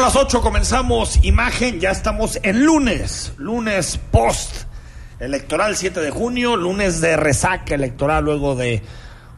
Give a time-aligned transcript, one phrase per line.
[0.00, 4.62] Son las 8, comenzamos imagen, ya estamos en lunes, lunes post
[5.18, 8.82] electoral 7 de junio, lunes de resaca electoral luego de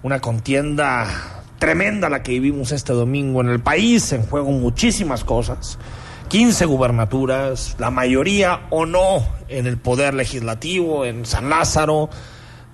[0.04, 5.80] una contienda tremenda la que vivimos este domingo en el país, en juego muchísimas cosas,
[6.29, 12.08] 15 gubernaturas, la mayoría o no en el poder legislativo, en San Lázaro,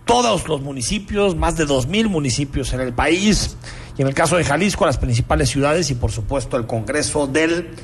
[0.04, 3.56] todos los municipios, más de 2.000 municipios en el país
[3.98, 7.74] y en el caso de Jalisco, las principales ciudades y por supuesto el Congreso del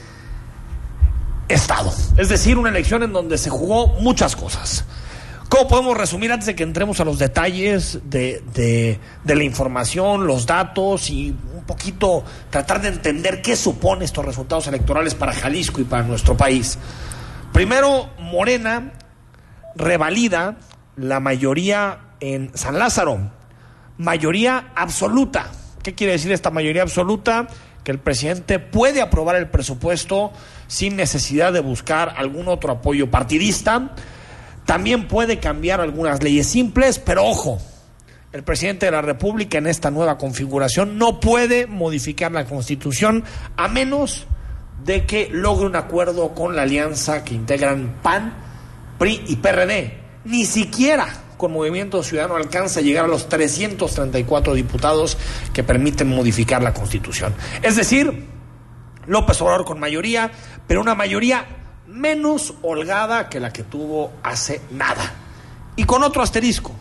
[1.48, 1.92] Estado.
[2.16, 4.84] Es decir, una elección en donde se jugó muchas cosas.
[5.48, 10.26] ¿Cómo podemos resumir antes de que entremos a los detalles de, de, de, la información,
[10.26, 15.80] los datos y un poquito tratar de entender qué supone estos resultados electorales para Jalisco
[15.80, 16.78] y para nuestro país?
[17.52, 18.92] Primero, Morena
[19.74, 20.58] revalida
[20.96, 23.32] la mayoría en San Lázaro,
[23.98, 25.50] mayoría absoluta.
[25.84, 27.46] ¿Qué quiere decir esta mayoría absoluta?
[27.84, 30.32] Que el presidente puede aprobar el presupuesto
[30.66, 33.90] sin necesidad de buscar algún otro apoyo partidista.
[34.64, 37.60] También puede cambiar algunas leyes simples, pero ojo,
[38.32, 43.22] el presidente de la República en esta nueva configuración no puede modificar la constitución
[43.58, 44.26] a menos
[44.86, 48.32] de que logre un acuerdo con la alianza que integran PAN,
[48.98, 49.98] PRI y PRD.
[50.24, 55.18] Ni siquiera con Movimiento Ciudadano alcanza a llegar a los 334 diputados
[55.52, 57.34] que permiten modificar la Constitución.
[57.62, 58.26] Es decir,
[59.06, 60.30] López Obrador con mayoría,
[60.66, 61.46] pero una mayoría
[61.86, 65.12] menos holgada que la que tuvo hace nada.
[65.76, 66.72] Y con otro asterisco,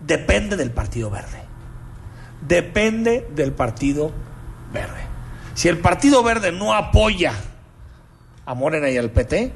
[0.00, 1.42] depende del Partido Verde.
[2.46, 4.12] Depende del Partido
[4.72, 5.06] Verde.
[5.54, 7.34] Si el Partido Verde no apoya
[8.46, 9.52] a Morena y al PT,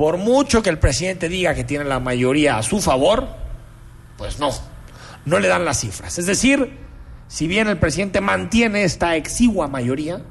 [0.00, 3.28] por mucho que el presidente diga que tiene la mayoría a su favor,
[4.16, 4.48] pues no,
[5.26, 6.18] no le dan las cifras.
[6.18, 6.78] Es decir,
[7.28, 10.22] si bien el presidente mantiene esta exigua mayoría,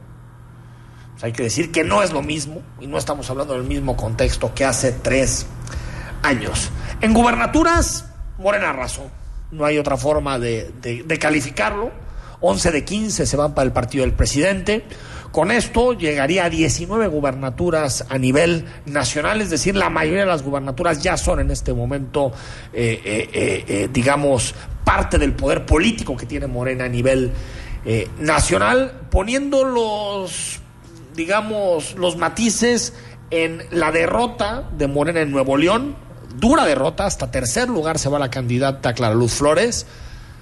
[1.12, 3.96] pues hay que decir que no es lo mismo, y no estamos hablando del mismo
[3.96, 5.46] contexto que hace tres
[6.24, 6.72] años.
[7.02, 8.06] En gubernaturas,
[8.40, 9.12] Morena razón,
[9.52, 11.92] no hay otra forma de calificarlo.
[12.42, 14.84] 11 de 15 se van para el partido del presidente.
[15.32, 20.42] Con esto llegaría a 19 gubernaturas a nivel nacional, es decir, la mayoría de las
[20.42, 22.32] gubernaturas ya son en este momento,
[22.74, 27.32] eh, eh, eh, digamos, parte del poder político que tiene Morena a nivel
[28.20, 30.60] nacional, poniendo los,
[31.16, 32.94] digamos, los matices
[33.32, 35.96] en la derrota de Morena en Nuevo León,
[36.36, 39.86] dura derrota, hasta tercer lugar se va la candidata Clara Luz Flores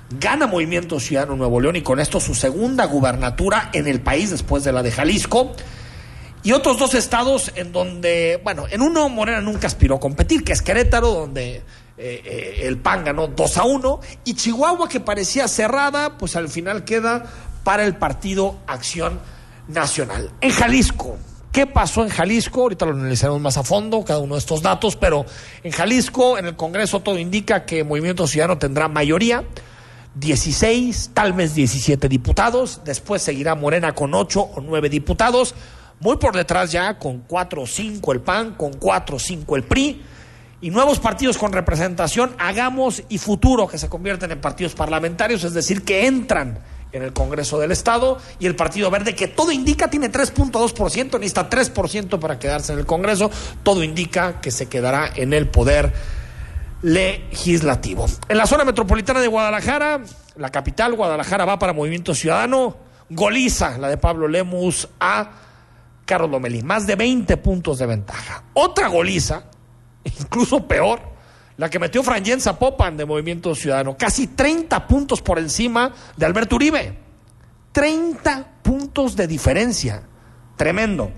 [0.09, 4.63] gana Movimiento Ciudadano Nuevo León y con esto su segunda gubernatura en el país después
[4.63, 5.53] de la de Jalisco.
[6.43, 10.53] Y otros dos estados en donde, bueno, en uno Morena nunca aspiró a competir, que
[10.53, 11.61] es Querétaro, donde eh,
[11.97, 16.85] eh, el PAN ganó 2 a 1, y Chihuahua, que parecía cerrada, pues al final
[16.85, 17.25] queda
[17.63, 19.19] para el partido Acción
[19.67, 20.31] Nacional.
[20.39, 21.17] En Jalisco,
[21.57, 22.61] ¿Qué pasó en Jalisco?
[22.61, 25.25] Ahorita lo analizaremos más a fondo, cada uno de estos datos, pero
[25.63, 29.43] en Jalisco, en el Congreso, todo indica que Movimiento Ciudadano tendrá mayoría.
[30.19, 35.53] 16, tal vez 17 diputados, después seguirá Morena con 8 o 9 diputados,
[35.99, 39.63] muy por detrás ya con 4 o 5 el PAN, con 4 o 5 el
[39.63, 40.01] PRI,
[40.59, 45.53] y nuevos partidos con representación, hagamos y futuro que se convierten en partidos parlamentarios, es
[45.53, 46.59] decir, que entran
[46.93, 51.47] en el Congreso del Estado, y el Partido Verde, que todo indica tiene 3.2%, necesita
[51.47, 53.29] 3% para quedarse en el Congreso,
[53.61, 55.93] todo indica que se quedará en el poder
[56.81, 58.05] legislativo.
[58.29, 60.01] En la zona metropolitana de Guadalajara,
[60.35, 62.77] la capital, Guadalajara va para Movimiento Ciudadano,
[63.09, 65.31] goliza la de Pablo Lemus a
[66.05, 68.43] Carlos Lomelí, más de 20 puntos de ventaja.
[68.53, 69.43] Otra goliza,
[70.03, 71.01] incluso peor,
[71.57, 76.55] la que metió Frangén Zapopan de Movimiento Ciudadano, casi 30 puntos por encima de Alberto
[76.55, 76.97] Uribe.
[77.71, 80.03] 30 puntos de diferencia.
[80.55, 81.11] Tremendo.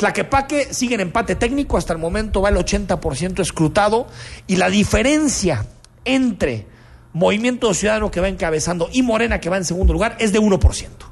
[0.00, 4.06] Tlaquepaque sigue en empate técnico, hasta el momento va el 80% escrutado
[4.46, 5.66] y la diferencia
[6.06, 6.64] entre
[7.12, 11.09] Movimiento Ciudadano que va encabezando y Morena que va en segundo lugar es de 1%.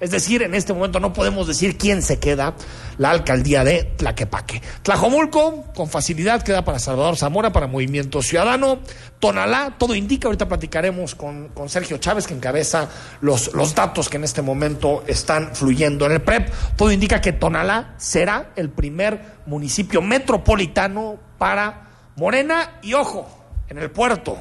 [0.00, 2.54] Es decir, en este momento no podemos decir quién se queda
[2.96, 4.62] la alcaldía de Tlaquepaque.
[4.82, 8.78] Tlajomulco, con facilidad, queda para Salvador Zamora, para Movimiento Ciudadano.
[9.18, 12.88] Tonalá, todo indica, ahorita platicaremos con, con Sergio Chávez, que encabeza
[13.20, 16.50] los, los datos que en este momento están fluyendo en el PREP.
[16.76, 22.78] Todo indica que Tonalá será el primer municipio metropolitano para Morena.
[22.80, 23.28] Y ojo,
[23.68, 24.38] en el puerto.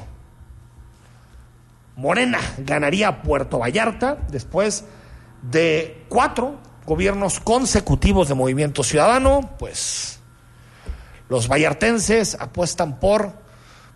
[1.98, 4.86] Morena ganaría Puerto Vallarta después
[5.42, 10.20] de cuatro gobiernos consecutivos de Movimiento Ciudadano, pues
[11.30, 13.34] los vallartenses apuestan por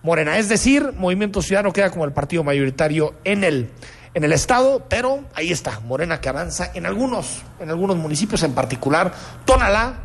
[0.03, 0.37] Morena.
[0.37, 3.71] Es decir, Movimiento Ciudadano queda como el partido mayoritario en el
[4.13, 8.53] en el estado, pero ahí está, Morena que avanza en algunos, en algunos municipios en
[8.53, 9.11] particular,
[9.45, 9.95] Tonalá,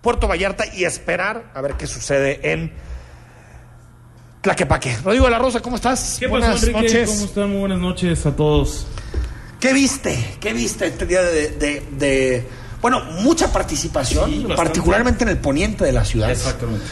[0.00, 2.72] Puerto Vallarta y esperar a ver qué sucede en
[4.40, 4.96] Tlaquepaque.
[5.04, 6.16] Rodrigo de la Rosa, ¿cómo estás?
[6.18, 7.10] ¿Qué buenas pasó, noches.
[7.10, 7.50] ¿Cómo están?
[7.50, 8.86] Muy buenas noches a todos.
[9.60, 10.36] ¿Qué viste?
[10.40, 12.46] ¿Qué viste este día de,
[12.80, 16.30] bueno, mucha participación, particularmente en el poniente de la ciudad?
[16.30, 16.84] Exactamente.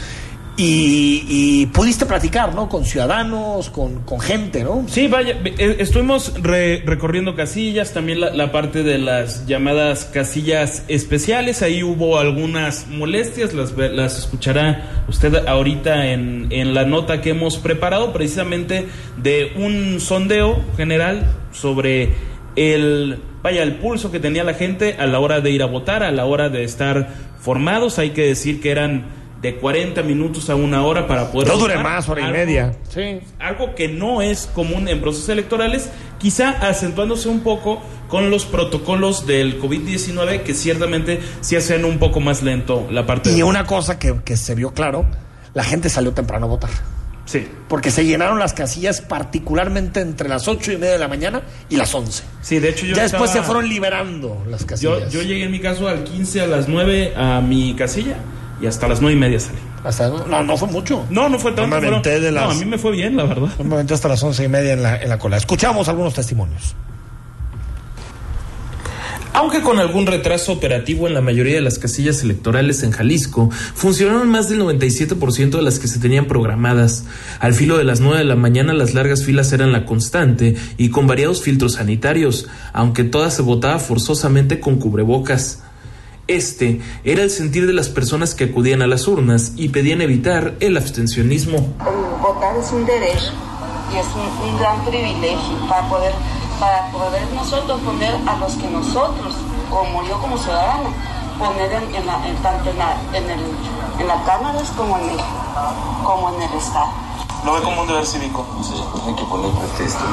[0.61, 2.67] Y, pudiste platicar, ¿no?
[2.67, 4.85] Con ciudadanos, con, gente, ¿no?
[4.89, 11.81] Sí, vaya, eh, estuvimos recorriendo casillas, también la, parte de las llamadas casillas especiales, ahí
[11.81, 18.11] hubo algunas molestias, las, las escuchará usted ahorita en, en la nota que hemos preparado,
[18.11, 25.05] precisamente de un sondeo general sobre el, vaya, el pulso que tenía la gente a
[25.05, 27.09] la hora de ir a votar, a la hora de estar
[27.39, 29.05] formados, hay que decir que eran
[29.41, 31.47] de 40 minutos a una hora para poder...
[31.47, 32.73] No dure más, hora y media.
[32.89, 33.21] Sí.
[33.39, 39.25] Algo que no es común en procesos electorales, quizá acentuándose un poco con los protocolos
[39.25, 43.31] del COVID-19 que ciertamente sí hacen un poco más lento la parte...
[43.31, 45.05] Y una cosa que, que se vio claro,
[45.53, 46.71] la gente salió temprano a votar.
[47.29, 47.47] Sí.
[47.67, 51.75] Porque se llenaron las casillas particularmente entre las ocho y media de la mañana y
[51.75, 52.23] las 11.
[52.41, 55.11] Sí, de hecho yo Ya después se fueron liberando las casillas.
[55.11, 58.15] Yo, yo llegué en mi caso al 15 a las 9 a mi casilla
[58.59, 59.59] y hasta las nueve y media salí.
[59.83, 61.05] Hasta, no, no fue mucho.
[61.11, 61.79] No, no fue tanto.
[61.79, 63.49] No, de las, no, a mí me fue bien, la verdad.
[63.63, 65.37] me aventé hasta las once y media en la, en la cola.
[65.37, 66.75] Escuchamos algunos testimonios.
[69.39, 74.27] Aunque con algún retraso operativo en la mayoría de las casillas electorales en Jalisco, funcionaron
[74.27, 77.05] más del 97% de las que se tenían programadas.
[77.39, 80.89] Al filo de las 9 de la mañana las largas filas eran la constante y
[80.89, 85.63] con variados filtros sanitarios, aunque todas se votaba forzosamente con cubrebocas.
[86.27, 90.55] Este era el sentir de las personas que acudían a las urnas y pedían evitar
[90.59, 91.75] el abstencionismo.
[92.21, 93.31] Votar es un derecho
[93.93, 96.11] y es un, gran privilegio para poder,
[96.59, 99.33] para poder nosotros poner a los que nosotros,
[99.69, 100.89] como yo como ciudadana,
[101.37, 103.39] poner en, la, tanto en la, en, el,
[103.99, 105.17] en la Cámara como en el,
[106.03, 106.89] como en el Estado.
[107.45, 108.45] ¿Lo ve como un deber cívico?
[108.61, 108.73] Sí,
[109.07, 110.03] hay que poner pretexto.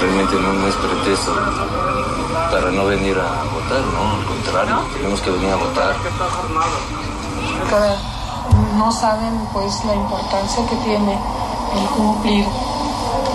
[0.00, 1.34] Realmente no, no es pretexto
[2.52, 4.20] para no venir a votar, ¿no?
[4.20, 5.96] Al contrario, tenemos que venir a votar.
[8.76, 11.18] no saben pues la importancia que tiene
[11.74, 12.46] el cumplir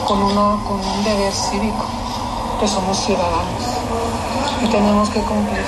[0.07, 1.85] con, uno, con un deber cívico,
[2.59, 3.63] que somos ciudadanos
[4.63, 5.63] y tenemos que cumplir.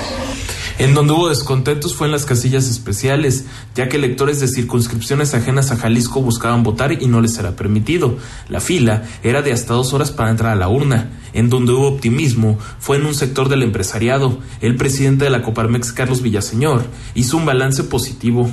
[0.78, 5.70] En donde hubo descontentos fue en las casillas especiales, ya que electores de circunscripciones ajenas
[5.70, 8.18] a Jalisco buscaban votar y no les era permitido.
[8.50, 11.12] La fila era de hasta dos horas para entrar a la urna.
[11.32, 14.38] En donde hubo optimismo fue en un sector del empresariado.
[14.60, 18.50] El presidente de la Coparmex, Carlos Villaseñor, hizo un balance positivo.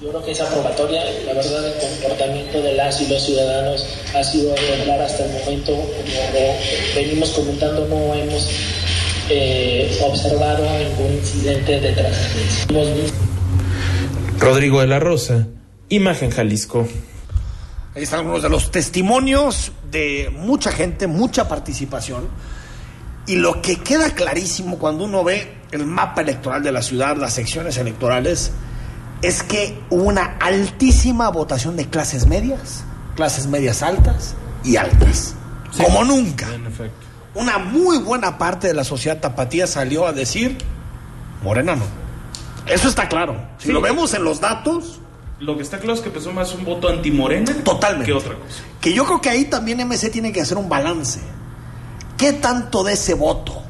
[0.00, 4.22] Yo creo que esa probatoria, la verdad, el comportamiento de las y los ciudadanos ha
[4.22, 5.72] sido ejemplar hasta el momento.
[5.72, 6.44] Como
[6.94, 8.50] venimos comentando, no hemos
[9.30, 13.14] eh, observado ningún incidente de transferencia.
[14.38, 15.46] Rodrigo de la Rosa,
[15.88, 16.86] Imagen Jalisco.
[17.94, 22.28] Ahí están algunos de los testimonios de mucha gente, mucha participación.
[23.26, 27.32] Y lo que queda clarísimo cuando uno ve el mapa electoral de la ciudad, las
[27.32, 28.52] secciones electorales,
[29.26, 32.84] es que hubo una altísima votación de clases medias,
[33.16, 35.34] clases medias altas y altas.
[35.76, 36.52] como nunca.
[36.54, 37.06] En efecto
[37.36, 40.56] una muy buena parte de la sociedad tapatía salió a decir,
[41.42, 41.84] Morena no.
[42.66, 43.36] Eso está claro.
[43.58, 45.00] Si lo vemos en los datos...
[45.38, 48.06] Lo que está claro es que empezó más un voto anti-morena Totalmente.
[48.06, 48.62] que otra cosa.
[48.80, 51.20] Que yo creo que ahí también MC tiene que hacer un balance.
[52.16, 53.62] ¿Qué tanto de ese voto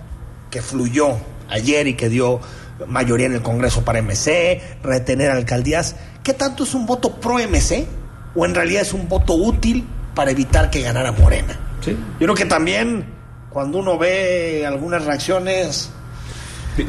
[0.48, 1.16] que fluyó
[1.48, 2.40] ayer y que dio
[2.86, 7.86] mayoría en el Congreso para MC, retener alcaldías, qué tanto es un voto pro MC
[8.34, 11.58] o en realidad es un voto útil para evitar que ganara Morena?
[11.80, 11.92] Sí.
[11.92, 13.06] Yo creo que también
[13.50, 15.90] cuando uno ve algunas reacciones.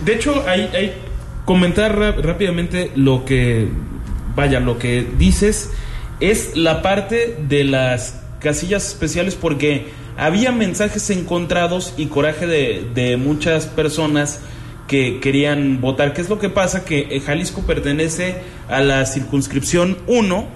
[0.03, 0.93] De, hecho, hay, hay
[1.45, 3.69] comentar rápidamente lo que,
[4.35, 5.71] vaya, lo que dices
[6.19, 13.15] es la parte de las casillas especiales porque había mensajes encontrados y coraje de, de
[13.15, 14.41] muchas personas
[14.87, 16.13] que querían votar.
[16.13, 16.85] ¿Qué es lo que pasa?
[16.85, 18.37] Que Jalisco pertenece
[18.69, 20.47] a la circunscripción 1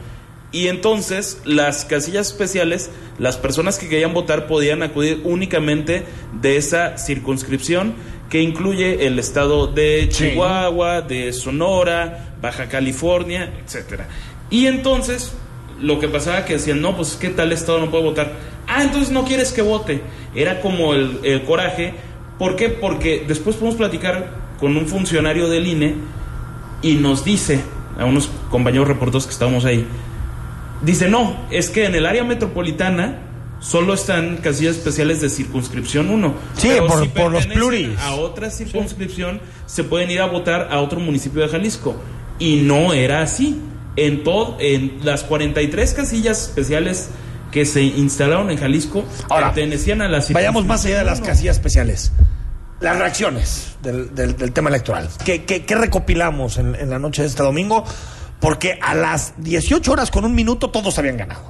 [0.51, 6.03] y entonces las casillas especiales, las personas que querían votar podían acudir únicamente
[6.41, 7.93] de esa circunscripción
[8.29, 14.07] que incluye el estado de Chihuahua, de Sonora, Baja California, etcétera.
[14.49, 15.33] Y entonces
[15.81, 18.31] lo que pasaba que decían, no, pues que tal estado no puede votar.
[18.67, 20.01] Ah, entonces no quieres que vote.
[20.35, 21.93] Era como el, el coraje.
[22.41, 22.69] ¿Por qué?
[22.69, 25.93] Porque después podemos platicar con un funcionario del INE
[26.81, 27.61] y nos dice
[27.99, 29.85] a unos compañeros reporteros que estábamos ahí,
[30.81, 33.19] Dice, no, es que en el área metropolitana
[33.59, 36.33] solo están casillas especiales de circunscripción 1.
[36.57, 37.99] Sí, Pero por- si por los pluris.
[37.99, 41.95] A otra circunscripción se pueden ir a votar a otro municipio de Jalisco.
[42.39, 43.61] Y no era así.
[43.97, 47.09] En, todo, en las 43 casillas especiales
[47.51, 51.31] que se instalaron en Jalisco Ahora, pertenecían a la Vayamos más allá de las circunscripción
[51.35, 52.11] casillas especiales.
[52.81, 55.07] Las reacciones del, del- del tema electoral.
[55.23, 57.83] ¿Qué, qué- qué recopilamos en, en la noche de este domingo?
[58.39, 61.41] Porque a las 18 horas con un minuto todos habían ganado.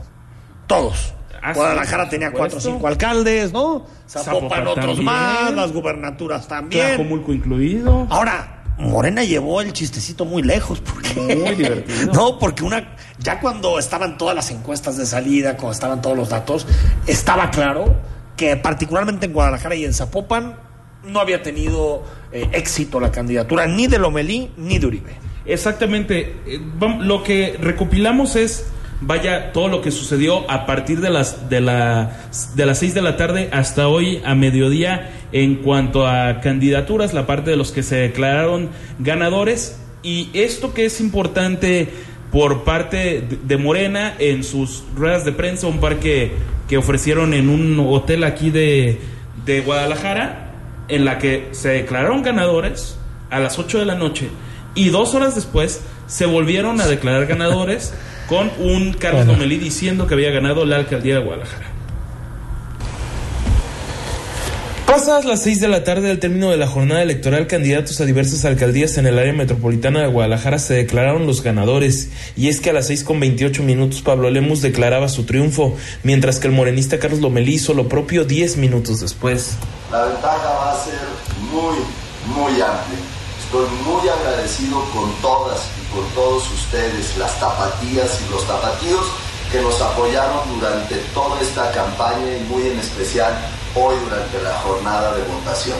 [0.67, 1.13] Todos.
[1.41, 3.85] Ah, Guadalajara sí, tenía cuatro o cinco alcaldes, ¿no?
[4.07, 5.05] Zapopan Zapopan otros también.
[5.05, 6.88] más, las gubernaturas también.
[6.88, 8.05] Tlajomulco incluido.
[8.11, 10.81] Ahora, Morena llevó el chistecito muy lejos.
[10.81, 12.13] Porque, Muy divertido.
[12.13, 12.95] no, porque una.
[13.19, 16.67] Ya cuando estaban todas las encuestas de salida, cuando estaban todos los datos,
[17.07, 17.95] estaba claro
[18.38, 20.59] que, particularmente en Guadalajara y en Zapopan,
[21.05, 25.12] no había tenido eh, éxito la candidatura ni de Lomelí ni de Uribe.
[25.46, 26.34] Exactamente.
[26.46, 26.60] Eh,
[27.00, 28.67] Lo que recopilamos es,
[29.01, 32.17] vaya, todo lo que sucedió a partir de las de la
[32.55, 37.25] de las 6 de la tarde hasta hoy a mediodía en cuanto a candidaturas, la
[37.25, 41.88] parte de los que se declararon ganadores y esto que es importante
[42.31, 46.31] por parte de- de Morena en sus ruedas de prensa, un par que,
[46.70, 49.00] que ofrecieron en un hotel aquí de,
[49.46, 50.50] de Guadalajara,
[50.91, 52.98] en la que se declararon ganadores
[53.29, 54.29] a las 8 de la noche
[54.75, 57.93] y dos horas después se volvieron a declarar ganadores
[58.27, 59.33] con un Carlos Bueno.
[59.33, 61.70] Lomelí diciendo que había ganado la alcaldía de Guadalajara.
[64.91, 68.43] Pasadas las 6 de la tarde al término de la jornada electoral, candidatos a diversas
[68.43, 72.10] alcaldías en el área metropolitana de Guadalajara se declararon los ganadores.
[72.36, 76.41] Y es que a las 6 con 28 minutos Pablo Lemus declaraba su triunfo, mientras
[76.41, 79.51] que el morenista Carlos Lomelí hizo lo propio 10 minutos después.
[79.93, 81.00] La ventaja va a ser
[81.53, 81.77] muy,
[82.36, 83.00] muy amplia.
[83.45, 89.05] Estoy muy agradecido con todas y con todos ustedes, las tapatías y los tapatíos
[89.53, 93.33] que nos apoyaron durante toda esta campaña y muy en especial
[93.75, 95.77] hoy durante la jornada de votación.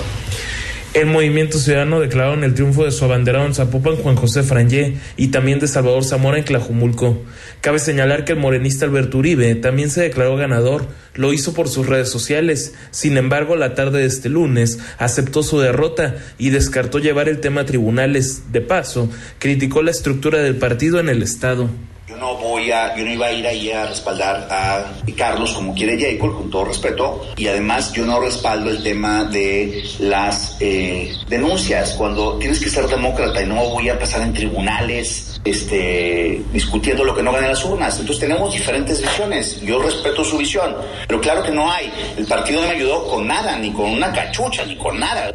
[0.94, 5.30] El Movimiento Ciudadano declararon el triunfo de su abanderado en Zapopan, Juan José Frangé, y
[5.30, 7.22] también de Salvador Zamora en Tlajumulco.
[7.62, 11.88] Cabe señalar que el morenista Alberto Uribe también se declaró ganador, lo hizo por sus
[11.88, 12.74] redes sociales.
[12.92, 17.62] Sin embargo, la tarde de este lunes aceptó su derrota y descartó llevar el tema
[17.62, 18.52] a tribunales.
[18.52, 21.70] De paso, criticó la estructura del partido en el Estado.
[22.12, 24.84] Yo no voy a, yo no iba a ir ahí a respaldar a
[25.16, 29.82] Carlos como quiere Jacob, con todo respeto, y además yo no respaldo el tema de
[30.00, 31.94] las eh, denuncias.
[31.94, 37.16] Cuando tienes que ser demócrata y no voy a pasar en tribunales, este, discutiendo lo
[37.16, 37.98] que no gana en las urnas.
[37.98, 39.62] Entonces tenemos diferentes visiones.
[39.62, 40.76] Yo respeto su visión,
[41.08, 41.90] pero claro que no hay.
[42.18, 45.34] El partido no me ayudó con nada, ni con una cachucha, ni con nada.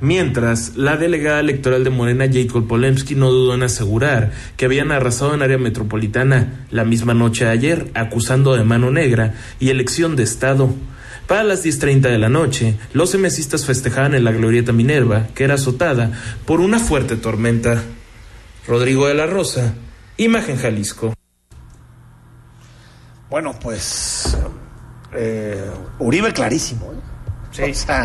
[0.00, 5.34] Mientras, la delegada electoral de Morena, Jacob Polemski, no dudó en asegurar que habían arrasado
[5.34, 10.22] en área metropolitana la misma noche de ayer, acusando de mano negra y elección de
[10.22, 10.70] Estado.
[11.26, 15.54] Para las 10.30 de la noche, los emesistas festejaban en la glorieta Minerva, que era
[15.54, 16.10] azotada
[16.46, 17.82] por una fuerte tormenta.
[18.66, 19.74] Rodrigo de la Rosa,
[20.16, 21.14] Imagen Jalisco.
[23.28, 24.36] Bueno, pues.
[25.14, 26.92] eh, Uribe clarísimo.
[26.92, 26.96] ¿eh?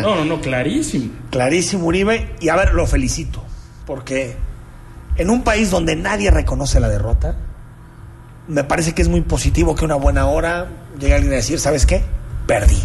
[0.02, 1.12] No, no, no, clarísimo.
[1.30, 2.34] Clarísimo Uribe.
[2.40, 3.42] Y a ver, lo felicito.
[3.86, 4.36] Porque
[5.16, 7.36] en un país donde nadie reconoce la derrota,
[8.48, 10.66] me parece que es muy positivo que una buena hora
[10.98, 12.02] llegue alguien a decir, ¿sabes qué?
[12.46, 12.80] Perdí.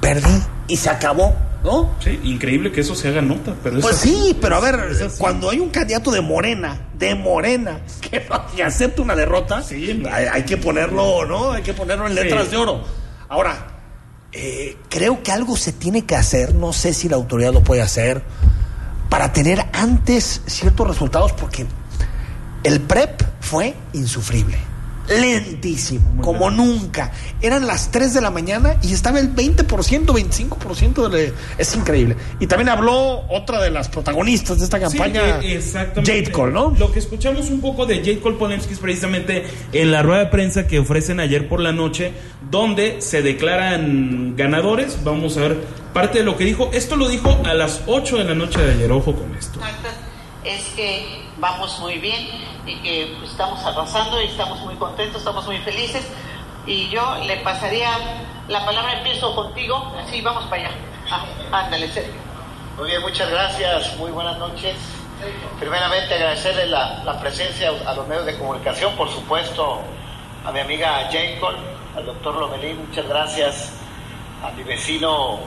[0.00, 0.42] Perdí.
[0.68, 1.90] Y se acabó, ¿no?
[2.00, 4.08] Sí, increíble que eso se haga nota, pero es Pues así.
[4.10, 4.78] sí, pero a ver,
[5.18, 10.26] cuando hay un candidato de Morena, de Morena, que, que acepta una derrota, Sí, hay,
[10.32, 11.52] hay que ponerlo, ¿no?
[11.52, 12.50] Hay que ponerlo en letras Sí.
[12.52, 12.82] de oro.
[13.28, 13.75] Ahora,
[14.38, 17.80] eh, creo que algo se tiene que hacer, no sé si la autoridad lo puede
[17.80, 18.22] hacer,
[19.08, 21.64] para tener antes ciertos resultados, porque
[22.62, 24.58] el PREP fue insufrible.
[25.08, 27.12] Lentísimo, como nunca.
[27.40, 31.32] Eran las 3 de la mañana y estaba el 20%, 25% de...
[31.58, 32.16] Es increíble.
[32.40, 36.12] Y también habló otra de las protagonistas de esta campaña, Sí, eh, exactamente.
[36.12, 36.74] Jade Cole, ¿no?
[36.78, 40.26] Lo que escuchamos un poco de Jade Cole Polemski es precisamente en la rueda de
[40.26, 42.12] prensa que ofrecen ayer por la noche,
[42.50, 44.98] donde se declaran ganadores.
[45.04, 45.56] Vamos a ver
[45.92, 46.70] parte de lo que dijo.
[46.72, 48.90] Esto lo dijo a las 8 de la noche de ayer.
[48.92, 49.60] Ojo con esto.
[50.44, 52.28] es que vamos muy bien
[52.66, 56.06] y que pues, estamos arrasando y estamos muy contentos, estamos muy felices.
[56.66, 57.90] Y yo le pasaría
[58.48, 60.70] la palabra, empiezo contigo, así vamos para allá.
[61.10, 62.20] Ah, ándale, Sergio.
[62.76, 64.76] Muy bien, muchas gracias, muy buenas noches.
[65.58, 69.80] Primeramente agradecerle la, la presencia a los medios de comunicación, por supuesto
[70.44, 71.54] a mi amiga Jacob,
[71.96, 73.72] al doctor Lomelí, muchas gracias,
[74.44, 75.40] a mi vecino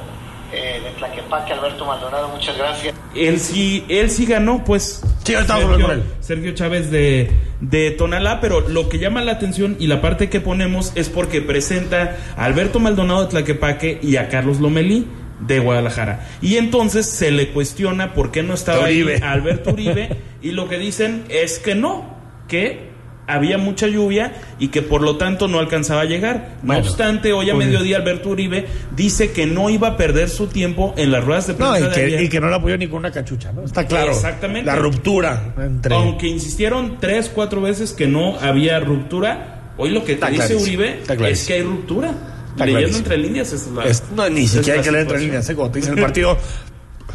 [0.51, 2.95] eh, de Tlaquepaque, Alberto Maldonado, muchas gracias.
[3.15, 5.01] Él sí, él sí ganó, pues.
[5.23, 6.03] Sí, Sergio.
[6.21, 7.29] Sergio Chávez de,
[7.61, 11.41] de Tonalá, pero lo que llama la atención y la parte que ponemos es porque
[11.41, 15.07] presenta a Alberto Maldonado de Tlaquepaque y a Carlos Lomelí
[15.39, 16.27] de Guadalajara.
[16.41, 19.05] Y entonces se le cuestiona por qué no estaba ahí.
[19.21, 22.88] Alberto Uribe y lo que dicen es que no, que
[23.29, 26.55] había mucha lluvia y que por lo tanto no alcanzaba a llegar.
[26.63, 30.29] No Bueno, obstante, hoy a pues- mediodía Alberto Uribe dice que no iba a perder
[30.29, 32.21] su tiempo en las ruedas de No, prensa y de que, ayer.
[32.23, 33.63] y que no la apoyó ni con una cachucha, ¿no?
[33.63, 34.11] Está claro.
[34.11, 34.65] Exactamente.
[34.65, 35.93] La ruptura entre.
[35.95, 41.01] Aunque insistieron tres, cuatro veces que no había ruptura, hoy lo que te dice Uribe
[41.29, 42.13] es que hay ruptura.
[42.51, 45.49] Está Leyendo entre líneas es la- Es- no, ni siquiera hay que leer entre líneas.
[45.49, 45.55] ¿eh?
[45.55, 46.37] Cuando te dicen el partido,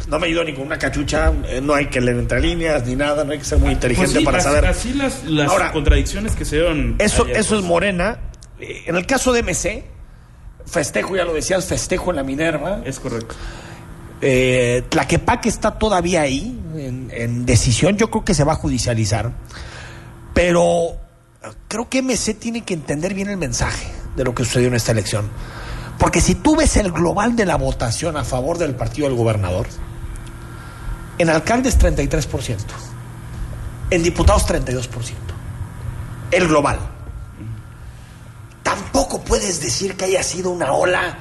[0.07, 2.95] no me ayudó ni con una cachucha, eh, no hay que leer entre líneas ni
[2.95, 4.65] nada, no hay que ser muy inteligente Pues sí, para saber.
[4.67, 6.95] así las, las Ahora, contradicciones que se dieron.
[6.99, 7.61] Eso, ayer, eso pues.
[7.61, 8.19] es Morena.
[8.59, 9.83] Eh, En el caso de MC,
[10.65, 12.81] festejo, ya lo decías, festejo en la Minerva.
[12.85, 13.35] Es correcto.
[14.21, 17.97] Eh, Tlaquepaque está todavía ahí en, en decisión.
[17.97, 19.31] Yo creo que se va a judicializar.
[20.33, 20.91] Pero
[21.43, 24.75] eh, creo que MC tiene que entender bien el mensaje de lo que sucedió en
[24.75, 25.29] esta elección.
[25.97, 29.65] Porque si tú ves el global de la votación a favor del partido del gobernador,
[31.17, 32.57] en alcaldes 33%,
[33.89, 34.89] en diputados 32%,
[36.31, 36.79] el global.
[38.63, 41.17] Tampoco puedes decir que haya sido una ola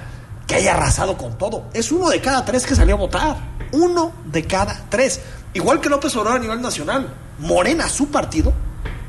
[0.46, 1.66] que haya arrasado con todo.
[1.72, 3.36] Es uno de cada tres que salió a votar.
[3.72, 5.20] Uno de cada tres.
[5.52, 7.12] Igual que López Obrador a nivel nacional.
[7.38, 8.52] Morena, su partido,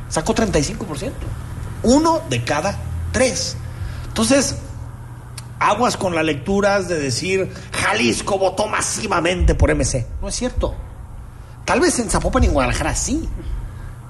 [0.09, 1.11] sacó 35%.
[1.83, 2.77] Uno de cada
[3.11, 3.55] tres.
[4.07, 4.55] Entonces,
[5.59, 10.05] aguas con las lecturas de decir Jalisco votó masivamente por MC.
[10.21, 10.75] No es cierto.
[11.65, 13.27] Tal vez en Zapopan y en Guadalajara sí.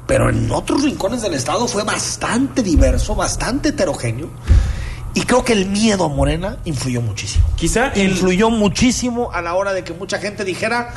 [0.07, 4.29] Pero en otros rincones del estado fue bastante diverso, bastante heterogéneo.
[5.13, 7.45] Y creo que el miedo a Morena influyó muchísimo.
[7.55, 10.93] Quizá el- influyó muchísimo a la hora de que mucha gente dijera,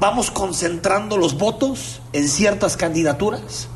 [0.00, 3.68] vamos concentrando los votos en ciertas candidaturas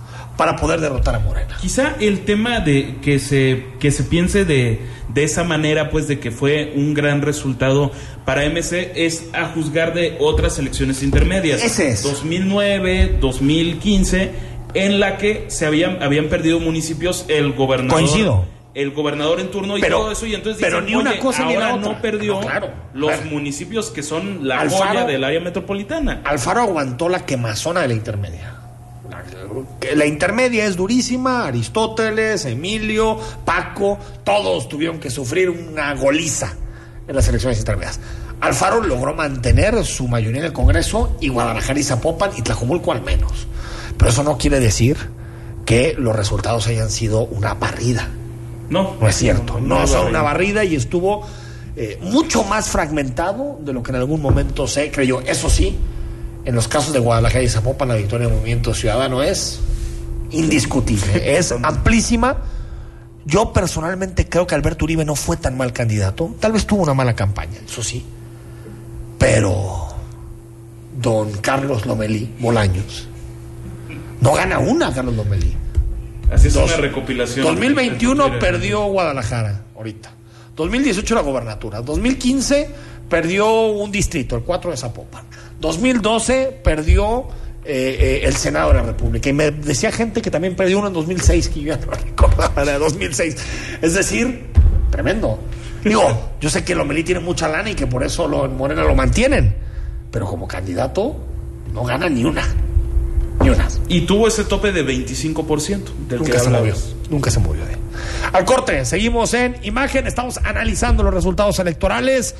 [0.42, 1.56] para poder derrotar a Morena.
[1.60, 4.80] Quizá el tema de que se, que se piense de,
[5.14, 7.92] de esa manera, pues de que fue un gran resultado
[8.24, 11.62] para MC, es a juzgar de otras elecciones intermedias.
[11.62, 12.02] Ese es.
[12.02, 14.30] 2009, 2015,
[14.74, 18.02] en la que se habían, habían perdido municipios el gobernador.
[18.02, 18.44] Coincido.
[18.74, 21.18] El gobernador en turno y Pero- todo eso, y entonces pero dicen, ni una "Oye,
[21.20, 21.92] cosa ni la ahora otra".
[21.92, 22.70] no perdió No, claro.
[22.94, 23.30] los Claro.
[23.30, 26.22] municipios que son la Alfaro- joya del área metropolitana.
[26.24, 28.51] Alfaro aguantó la quemazona de la intermedia.
[29.94, 36.54] La, intermedia es durísima, Aristóteles, Emilio, Paco, todos tuvieron que sufrir una goliza
[37.06, 38.00] en las elecciones intermedias.
[38.40, 43.02] Alfaro logró mantener su mayoría en el Congreso y Guadalajara y Zapopan y Tlajomulco al
[43.02, 43.46] menos.
[43.96, 44.96] Pero eso no quiere decir
[45.64, 48.08] que los resultados hayan sido una barrida.
[48.68, 51.26] No, No es cierto, no, hay son una barrida y estuvo
[51.76, 55.20] eh, mucho más fragmentado de lo que en algún momento se creyó.
[55.20, 55.78] Eso sí,
[56.44, 59.60] en los casos de Guadalajara y Zapopan, la victoria del Movimiento Ciudadano es
[60.30, 62.38] indiscutible, es amplísima.
[63.24, 66.94] Yo personalmente creo que Alberto Uribe no fue tan mal candidato, tal vez tuvo una
[66.94, 68.04] mala campaña, eso sí,
[69.18, 69.88] pero
[71.00, 73.08] don Carlos Lomelí Bolaños
[74.22, 75.52] no gana una, Carlos Lomelí.
[76.32, 76.70] Así es Dos.
[76.72, 77.44] una recopilación.
[77.44, 80.12] 2021 Mira, perdió Guadalajara, ahorita.
[80.54, 81.82] 2018 la gobernatura.
[81.82, 82.70] 2015
[83.08, 85.24] perdió un distrito, el 4 de Zapopan.
[85.62, 87.28] 2012 perdió
[87.64, 89.30] eh, eh, el Senado de la República.
[89.30, 92.64] Y me decía gente que también perdió uno en 2006, que yo ya no recordaba
[92.64, 93.36] la de 2006.
[93.80, 94.46] Es decir,
[94.90, 95.38] tremendo.
[95.84, 98.82] Digo, yo sé que Lomelí tiene mucha lana y que por eso lo, en Morena
[98.82, 99.54] lo mantienen.
[100.10, 101.16] Pero como candidato
[101.72, 102.42] no gana ni una.
[103.40, 103.68] Ni una.
[103.88, 106.74] Y tuvo ese tope de 25% del que Nunca se movió.
[107.10, 107.76] Nunca se movió de.
[108.32, 112.34] Al corte, seguimos en imagen, estamos analizando los resultados electorales.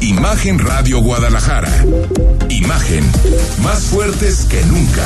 [0.00, 1.68] Imagen Radio Guadalajara.
[2.48, 3.04] Imagen,
[3.64, 5.04] más fuertes que nunca.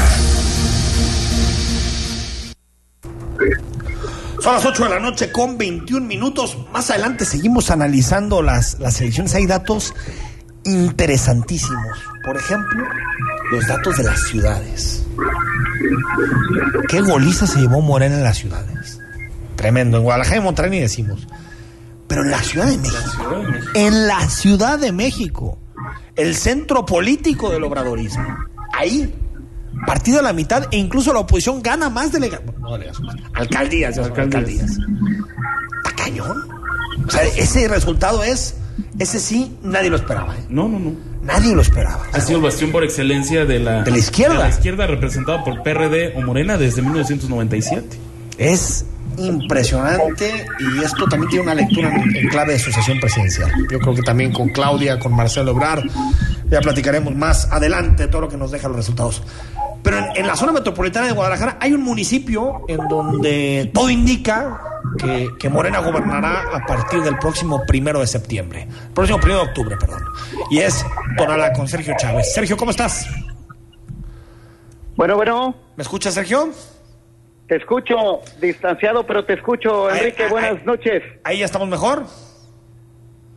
[4.43, 6.59] Son las 8 de la noche con 21 minutos.
[6.73, 9.35] Más adelante seguimos analizando las, las elecciones.
[9.35, 9.95] Hay datos
[10.65, 11.99] interesantísimos.
[12.23, 12.85] Por ejemplo,
[13.51, 15.07] los datos de las ciudades.
[16.89, 19.01] ¿Qué goliza se llevó Morena en las ciudades?
[19.57, 19.97] Tremendo.
[19.97, 21.27] En Guadalajara y Monterrey decimos.
[22.13, 23.35] Pero en la Ciudad de México.
[23.75, 25.59] En la Ciudad de México.
[26.15, 28.27] El centro político del obradorismo.
[28.75, 29.15] Ahí.
[29.87, 32.61] Partido a la mitad e incluso la oposición gana más delegaciones.
[32.61, 33.25] No delegaciones.
[33.33, 33.95] Alcaldías.
[33.97, 34.71] son alcaldías.
[34.73, 36.37] Está cañón.
[37.07, 38.57] O sea, ese resultado es.
[38.99, 40.37] Ese sí, nadie lo esperaba.
[40.37, 40.45] ¿eh?
[40.51, 40.93] No, no, no.
[41.23, 42.07] Nadie lo esperaba.
[42.13, 44.35] Ha sido el bastión por excelencia de la, De la izquierda.
[44.35, 47.97] de la izquierda representada por PRD o Morena desde 1997.
[48.37, 48.85] Es
[49.19, 53.51] impresionante y esto también tiene una lectura en, clave de sucesión presidencial.
[53.71, 55.83] Yo creo que también con Claudia, con Marcelo Obrar,
[56.51, 59.23] ya platicaremos más adelante todo lo que nos deja los resultados.
[59.83, 64.61] Pero en, en la zona metropolitana de Guadalajara hay un municipio en donde todo indica
[64.99, 68.69] que, que Morena gobernará a partir del próximo primero de septiembre.
[68.95, 70.03] Próximo primero de octubre, perdón.
[70.51, 70.85] Y es
[71.17, 72.33] Tonalá con Sergio Chávez.
[72.33, 73.07] Sergio, ¿cómo estás?
[74.97, 75.55] Bueno, bueno.
[75.77, 76.51] ¿Me escuchas, Sergio?
[77.49, 77.95] Te escucho
[78.41, 80.27] distanciado, pero te escucho, Enrique.
[80.29, 81.03] buenas noches.
[81.25, 82.05] ¿Ahí ya estamos mejor?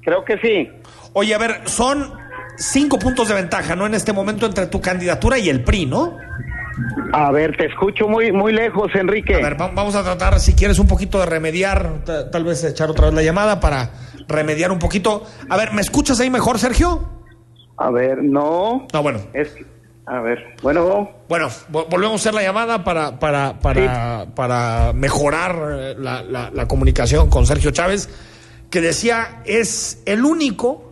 [0.03, 0.69] Creo que sí.
[1.13, 2.13] Oye, a ver, son
[2.57, 3.85] cinco puntos de ventaja, ¿no?
[3.85, 6.17] En este momento entre tu candidatura y el PRI, ¿no?
[7.13, 9.35] A ver, te escucho muy muy lejos, Enrique.
[9.35, 12.63] A ver, va- vamos a tratar, si quieres, un poquito de remediar, ta- tal vez
[12.63, 13.91] echar otra vez la llamada para
[14.27, 15.23] remediar un poquito.
[15.49, 17.09] A ver, ¿me escuchas ahí mejor, Sergio?
[17.77, 18.87] A ver, no.
[18.93, 19.19] No, bueno.
[19.33, 19.55] Es
[20.07, 21.09] a ver, bueno.
[21.27, 26.51] Bueno, vo- volvemos a hacer la llamada para, para, para, para mejorar eh, la, la-
[26.51, 28.09] la comunicación con Sergio Chávez,
[28.69, 30.91] que decía es el único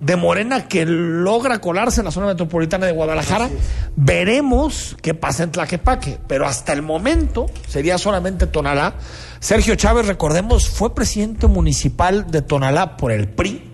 [0.00, 3.50] de Morena que logra colarse en la zona metropolitana de Guadalajara.
[3.96, 8.94] Veremos qué pasa en Tlaquepaque, pero hasta el momento sería solamente Tonalá.
[9.40, 13.69] Sergio Chávez, recordemos, fue presidente municipal de Tonalá por el PRI.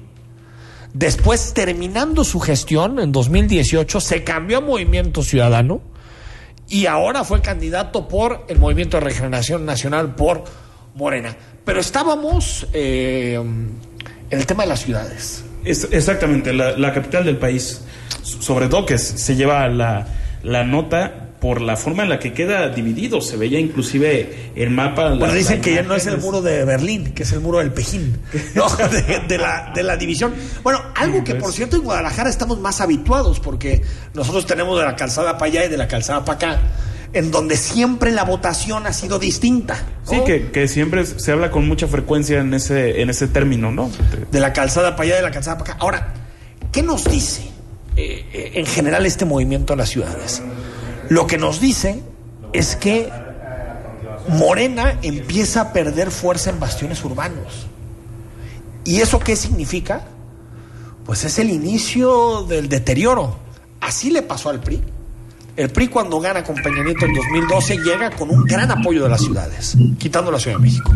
[0.98, 5.82] Después, terminando su gestión en 2018, se cambió a Movimiento Ciudadano
[6.70, 10.44] y ahora fue candidato por el Movimiento de Regeneración Nacional por
[10.94, 11.36] Morena.
[11.66, 13.78] Pero estábamos eh, en
[14.30, 15.44] el tema de las ciudades.
[15.66, 17.82] Es- exactamente, la, la capital del país.
[18.22, 20.06] Sobre todo que se lleva la,
[20.44, 23.20] la nota por la forma en la que queda dividido.
[23.20, 25.10] Se veía inclusive el mapa.
[25.10, 27.58] la- Bueno, dicen que ya no es el muro de Berlín, que es el muro
[27.58, 28.18] del Pejín,
[28.54, 28.66] ¿no?
[28.90, 30.34] de, de la, de la división.
[30.62, 33.82] Bueno, algo que por cierto en Guadalajara estamos más habituados, porque
[34.14, 36.60] nosotros tenemos de la calzada para allá y de la calzada para acá,
[37.12, 39.76] en donde siempre la votación ha sido distinta.
[40.04, 43.90] Sí, que, que siempre se habla con mucha frecuencia en ese, en ese término, ¿no?
[44.32, 45.82] De la calzada para allá, de la calzada para acá.
[45.82, 46.14] Ahora,
[46.72, 47.42] ¿qué nos dice
[47.96, 50.42] eh, eh, en general este movimiento de las ciudades?
[51.08, 52.02] Lo que nos dice
[52.52, 53.10] es que
[54.28, 57.66] Morena empieza a perder fuerza en bastiones urbanos.
[58.84, 60.04] ¿Y eso qué significa?
[61.04, 63.36] Pues es el inicio del deterioro.
[63.80, 64.82] Así le pasó al PRI.
[65.56, 69.08] El PRI cuando gana con Peña Nieto en 2012 llega con un gran apoyo de
[69.08, 70.92] las ciudades, quitando la Ciudad de México.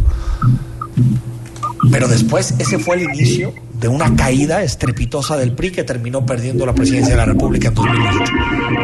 [1.90, 6.66] Pero después ese fue el inicio de una caída estrepitosa del PRI que terminó perdiendo
[6.66, 8.32] la presidencia de la República en 2018.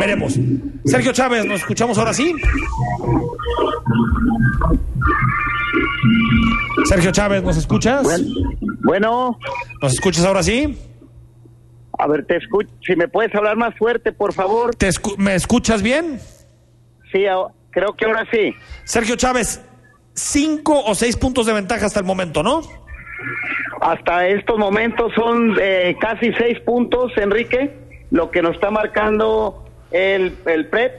[0.01, 0.39] Veremos.
[0.85, 2.35] Sergio Chávez, ¿nos escuchamos ahora sí?
[6.85, 8.07] Sergio Chávez, ¿nos escuchas?
[8.85, 9.39] Bueno.
[9.83, 10.79] ¿Nos escuchas ahora sí?
[11.99, 12.71] A ver, te escucho.
[12.87, 14.75] Si me puedes hablar más fuerte, por favor.
[14.75, 16.21] ¿Te escu- ¿Me escuchas bien?
[17.13, 17.25] Sí,
[17.71, 18.55] creo que ahora sí.
[18.85, 19.61] Sergio Chávez,
[20.15, 22.61] cinco o seis puntos de ventaja hasta el momento, ¿no?
[23.81, 27.75] Hasta estos momentos son eh, casi seis puntos, Enrique,
[28.11, 30.93] lo que nos está marcando el, el PREP.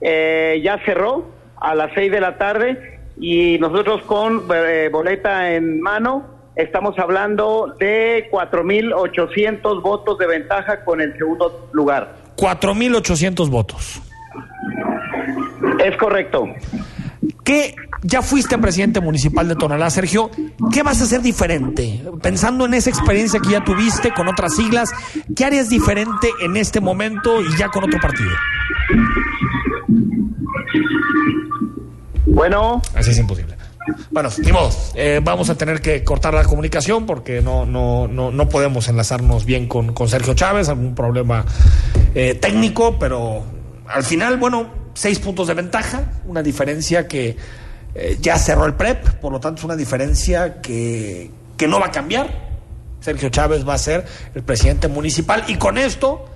[0.00, 1.26] eh, ya cerró
[1.56, 7.74] a las seis de la tarde y nosotros con eh, boleta en mano estamos hablando
[7.78, 12.14] de 4.800 votos de ventaja con el segundo lugar.
[12.36, 14.02] 4.800 votos.
[15.84, 16.46] Es correcto.
[17.44, 17.74] ¿Qué?
[18.08, 20.30] Ya fuiste presidente municipal de Tonalá, Sergio.
[20.70, 22.04] ¿Qué vas a hacer diferente?
[22.22, 24.90] Pensando en esa experiencia que ya tuviste con otras siglas,
[25.34, 28.30] ¿qué harías diferente en este momento y ya con otro partido?
[32.26, 32.80] Bueno.
[32.94, 33.56] Así es imposible.
[34.12, 34.70] Bueno, ni modo.
[34.94, 39.44] Eh, vamos a tener que cortar la comunicación porque no, no, no, no podemos enlazarnos
[39.44, 41.44] bien con, con Sergio Chávez, algún problema
[42.14, 43.42] eh, técnico, pero
[43.88, 47.36] al final, bueno, seis puntos de ventaja, una diferencia que
[47.98, 51.86] eh, ya cerró el PREP, por lo tanto es una diferencia que, que no va
[51.86, 52.46] a cambiar.
[53.00, 54.04] Sergio Chávez va a ser
[54.34, 56.26] el presidente municipal y con esto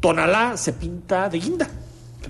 [0.00, 1.68] Tonalá se pinta de guinda.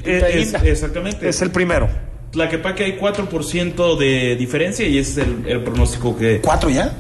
[0.02, 0.58] Pinta de Es- guinda.
[0.68, 1.28] exactamente.
[1.28, 1.88] Es el primero.
[2.30, 6.40] Tlaquepaque hay 4% de diferencia y ese es el, el pronóstico que...
[6.40, 6.92] ¿Cuatro ya?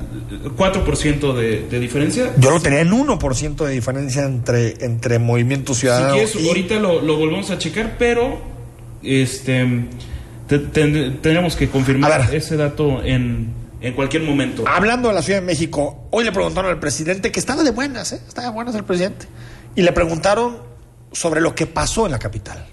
[0.56, 2.32] 4% de, de diferencia.
[2.38, 6.48] Yo lo tenía en 1% de diferencia entre, entre Movimiento Si Ciudadano quieres, y...
[6.48, 8.40] ahorita lo, lo volvemos a checar, pero
[9.02, 9.66] este
[10.48, 14.64] te- ten- tenemos que confirmar ese dato en, en cualquier momento.
[14.66, 18.12] Hablando de la Ciudad de México, hoy le preguntaron al presidente que estaba de buenas,
[18.12, 18.20] ¿eh?
[18.26, 19.26] Estaba de buenas el presidente.
[19.74, 20.58] Y le preguntaron
[21.12, 22.66] sobre lo que pasó en la capital.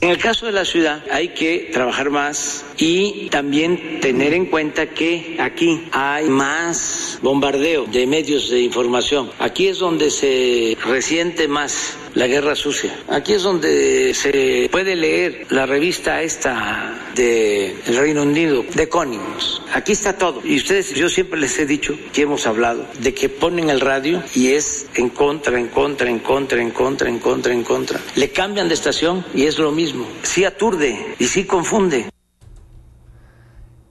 [0.00, 4.86] En el caso de la ciudad hay que trabajar más y también tener en cuenta
[4.90, 9.30] que aquí hay más bombardeo de medios de información.
[9.38, 12.96] Aquí es donde se resiente más la guerra sucia.
[13.08, 19.60] Aquí es donde se puede leer la revista esta de el Reino Unido, de Economist.
[19.74, 20.40] Aquí está todo.
[20.44, 24.22] Y ustedes, yo siempre les he dicho que hemos hablado de que ponen el radio
[24.34, 28.00] y es en contra, en contra, en contra, en contra, en contra, en contra.
[28.14, 30.06] Le cambian de estación y es lo mismo.
[30.22, 32.10] Sí aturde y sí confunde.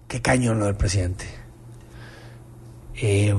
[0.07, 1.25] Qué cañón lo del presidente.
[2.95, 3.33] Eh,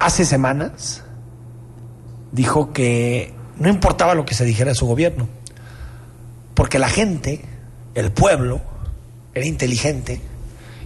[0.00, 1.03] hace semanas
[2.34, 5.28] dijo que no importaba lo que se dijera de su gobierno,
[6.54, 7.44] porque la gente,
[7.94, 8.60] el pueblo,
[9.34, 10.20] era inteligente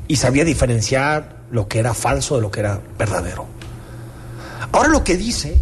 [0.06, 3.46] y sabía diferenciar lo que era falso de lo que era verdadero.
[4.72, 5.58] Ahora lo que dice,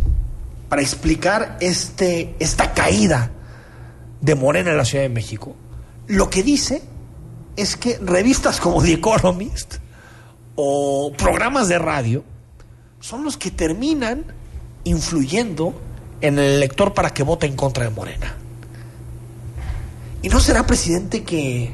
[0.68, 3.31] para explicar este, esta caída
[4.20, 5.55] de Morena en la Ciudad de México,
[6.09, 6.83] lo que dice
[7.57, 9.77] es que revistas como The Economist
[10.57, 12.25] o programas de radio
[13.01, 14.25] son los que terminan
[14.87, 15.75] influyendo
[16.20, 18.37] en el elector para que vote en contra de Morena.
[20.22, 21.72] ¿Y no será, presidente, que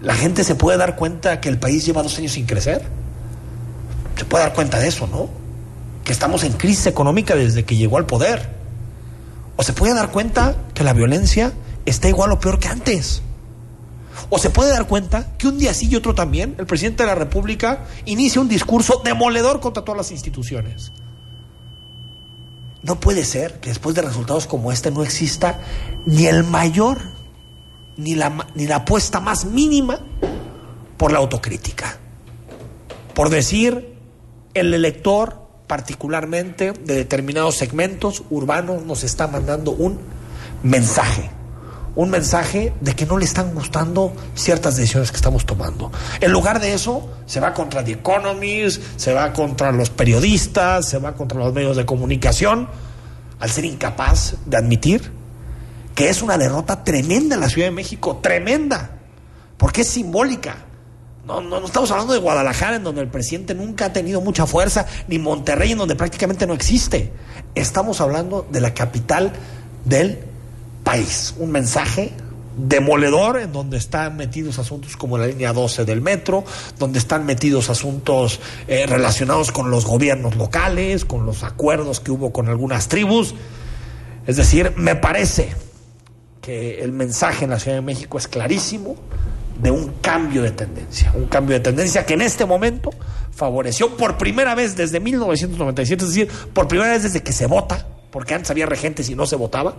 [0.00, 2.82] la gente se puede dar cuenta que el país lleva dos años sin crecer?
[4.16, 5.28] Se puede dar cuenta de eso, ¿no?
[6.04, 8.48] Que estamos en crisis económica desde que llegó al poder.
[9.56, 11.52] O se puede dar cuenta que la violencia
[11.84, 13.22] está igual o peor que antes.
[14.30, 17.08] O se puede dar cuenta que un día sí y otro también, el presidente de
[17.08, 20.92] la República inicia un discurso demoledor contra todas las instituciones.
[22.82, 25.60] No puede ser que después de resultados como este no exista
[26.06, 26.98] ni el mayor,
[27.96, 30.00] ni la, ni la apuesta más mínima
[30.96, 31.98] por la autocrítica.
[33.14, 33.96] Por decir,
[34.54, 39.98] el elector, particularmente de determinados segmentos urbanos, nos está mandando un
[40.62, 41.30] mensaje
[41.98, 45.90] un mensaje de que no le están gustando ciertas decisiones que estamos tomando.
[46.20, 50.98] En lugar de eso, se va contra The Economist, se va contra los periodistas, se
[50.98, 52.68] va contra los medios de comunicación,
[53.40, 55.10] al ser incapaz de admitir
[55.96, 58.92] que es una derrota tremenda en la Ciudad de México, tremenda,
[59.56, 60.54] porque es simbólica.
[61.26, 64.46] No, no, no estamos hablando de Guadalajara, en donde el presidente nunca ha tenido mucha
[64.46, 67.12] fuerza, ni Monterrey, en donde prácticamente no existe.
[67.56, 69.32] Estamos hablando de la capital
[69.84, 70.28] del
[70.88, 71.34] país.
[71.36, 72.12] Un mensaje
[72.56, 76.46] demoledor en donde están metidos asuntos como la línea 12 del metro,
[76.78, 82.32] donde están metidos asuntos eh, relacionados con los gobiernos locales, con los acuerdos que hubo
[82.32, 83.34] con algunas tribus.
[84.26, 85.50] Es decir, me parece
[86.40, 88.96] que el mensaje en la Ciudad de México es clarísimo
[89.60, 92.92] de un cambio de tendencia, un cambio de tendencia que en este momento
[93.30, 97.86] favoreció por primera vez desde 1997, es decir, por primera vez desde que se vota,
[98.10, 99.76] porque antes había regentes y no se votaba,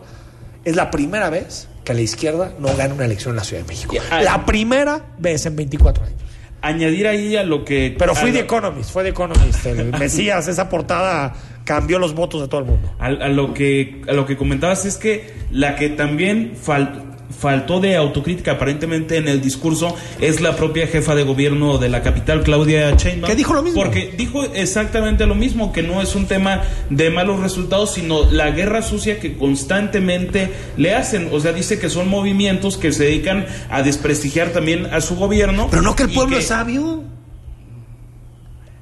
[0.66, 3.68] es la primera vez que la izquierda no gana una elección en la Ciudad de
[3.68, 3.96] México.
[4.22, 6.18] La primera vez en 24 años.
[6.62, 7.96] Añadir ahí a lo que...
[7.98, 9.66] Pero fui de Economist, fue de Economist.
[9.66, 12.94] El Mesías, esa portada cambió los votos de todo el mundo.
[13.00, 17.80] A, a, lo que a lo que comentabas es que la que también fal, faltó
[17.80, 22.44] de autocrítica aparentemente en el discurso es la propia jefa de gobierno de la capital
[22.44, 23.30] Claudia Sheinbaum.
[23.30, 23.82] Que dijo lo mismo.
[23.82, 28.52] Porque dijo exactamente lo mismo que no es un tema de malos resultados sino la
[28.52, 31.30] guerra sucia que constantemente le hacen.
[31.32, 35.68] O sea dice que son movimientos que se dedican a desprestigiar también a su gobierno
[35.70, 37.04] pero no que el pueblo que, es sabio.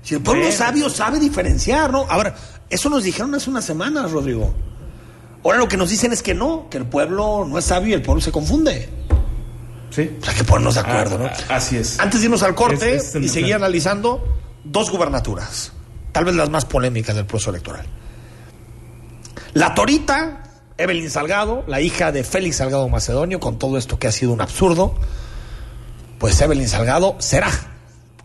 [0.02, 0.58] Si el pueblo bueno.
[0.58, 2.36] sabio sabe diferenciar no ahora
[2.70, 4.54] eso nos dijeron hace unas semanas Rodrigo
[5.48, 7.94] Ahora lo que nos dicen es que no, que el pueblo no es sabio y
[7.94, 8.90] el pueblo se confunde.
[9.92, 10.12] Sí.
[10.20, 11.56] O sea, hay que ponernos de acuerdo, ah, ¿no?
[11.56, 11.98] Así es.
[12.02, 14.28] Antes de irnos al corte es, es y seguir analizando
[14.66, 15.72] dos gubernaturas,
[16.12, 17.86] tal vez las más polémicas del proceso electoral.
[19.54, 20.44] La Torita,
[20.78, 24.42] Evelyn Salgado, la hija de Félix Salgado Macedonio, con todo esto que ha sido un
[24.42, 24.96] absurdo,
[26.20, 27.50] pues Evelyn Salgado será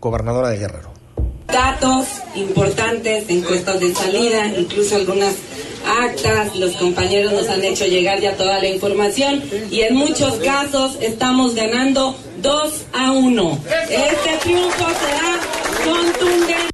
[0.01, 0.91] gobernadora de Guerrero.
[1.47, 2.05] Datos
[2.35, 5.35] importantes, encuestas de salida, incluso algunas
[5.85, 9.41] actas, los compañeros nos han hecho llegar ya toda la información
[9.71, 13.59] y en muchos casos estamos ganando 2 a 1.
[13.89, 15.39] Este triunfo será
[15.83, 16.73] contundente.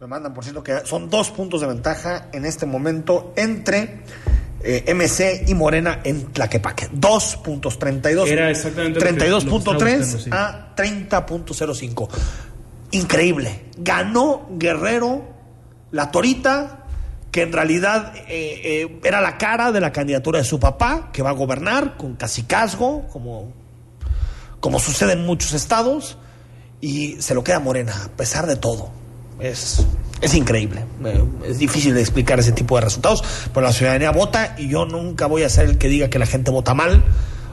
[0.00, 4.02] Me mandan, por cierto, que son dos puntos de ventaja en este momento entre
[4.62, 6.88] eh, MC y Morena en Tlaquepaque.
[6.92, 8.28] Dos puntos, 32.
[8.28, 10.30] Era exactamente 32.3 sí.
[10.32, 12.08] a 30.05.
[12.92, 13.66] Increíble.
[13.78, 15.22] Ganó Guerrero,
[15.90, 16.79] la Torita,
[17.30, 21.22] que en realidad eh, eh, era la cara de la candidatura de su papá, que
[21.22, 23.52] va a gobernar con casicazgo, como,
[24.58, 26.18] como sucede en muchos estados,
[26.80, 28.90] y se lo queda Morena, a pesar de todo.
[29.38, 29.86] Es,
[30.20, 30.84] es increíble.
[31.04, 33.22] Eh, es difícil de explicar ese tipo de resultados,
[33.54, 36.26] pero la ciudadanía vota y yo nunca voy a ser el que diga que la
[36.26, 37.04] gente vota mal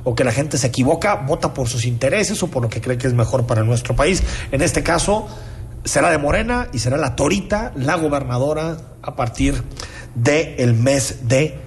[0.04, 2.98] o que la gente se equivoca, vota por sus intereses o por lo que cree
[2.98, 4.24] que es mejor para nuestro país.
[4.52, 5.28] En este caso,
[5.88, 9.64] será de Morena y será la Torita, la gobernadora, a partir
[10.16, 11.60] del el mes de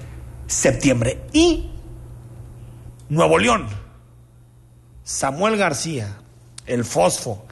[0.46, 1.22] septiembre.
[1.32, 1.70] Y
[3.08, 3.66] Nuevo León,
[5.04, 6.18] Samuel García,
[6.66, 7.44] el Fosfo,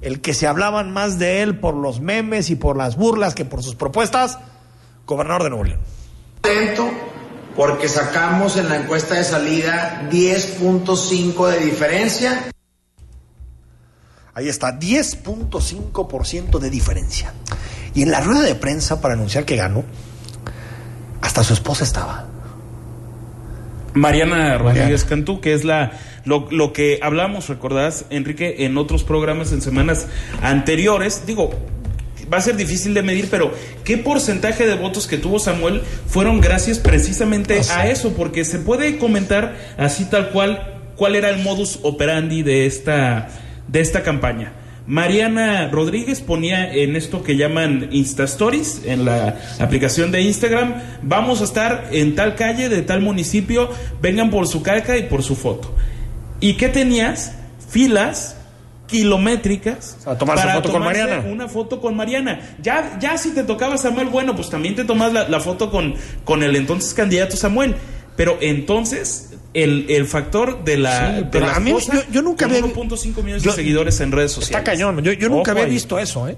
[0.00, 3.44] el que se hablaban más de él por los memes y por las burlas que
[3.44, 4.38] por sus propuestas,
[5.06, 5.80] gobernador de Nuevo León.
[6.38, 6.90] Atento
[7.56, 12.50] porque sacamos en la encuesta de salida 10.5 de diferencia.
[14.34, 17.32] Ahí está, 10.5% de diferencia.
[17.94, 19.84] Y en la rueda de prensa para anunciar que ganó,
[21.20, 22.26] hasta su esposa estaba.
[23.94, 25.92] Mariana Rodríguez Cantú, que es la
[26.24, 30.06] lo, lo que hablamos, recordarás, Enrique, en otros programas en semanas
[30.42, 31.24] anteriores.
[31.26, 31.50] Digo,
[32.32, 33.52] va a ser difícil de medir, pero
[33.84, 38.12] ¿qué porcentaje de votos que tuvo Samuel fueron gracias precisamente a eso?
[38.12, 43.28] Porque se puede comentar así tal cual cuál era el modus operandi de esta,
[43.70, 44.52] de esta campaña.
[44.86, 51.40] Mariana Rodríguez ponía en esto que llaman Insta Stories, en la aplicación de Instagram, vamos
[51.40, 53.70] a estar en tal calle de tal municipio,
[54.02, 55.74] vengan por su calca y por su foto.
[56.40, 57.36] ¿Y qué tenías?
[57.68, 58.36] Filas
[58.88, 61.22] kilométricas A tomarse foto con Mariana.
[61.28, 62.40] una foto con Mariana.
[62.60, 65.94] Ya, ya si te tocaba Samuel, bueno, pues también te tomas la, la foto con,
[66.24, 67.76] con el entonces candidato Samuel.
[68.20, 71.16] Pero entonces, el, el factor de la.
[71.20, 73.98] Sí, de la a mí- esposa, yo- yo nunca había- 1.5 millones yo- de seguidores
[74.00, 74.58] en redes sociales.
[74.58, 75.02] Está cañón.
[75.02, 75.70] Yo, yo nunca Ojo había ahí.
[75.70, 76.36] visto eso, ¿eh?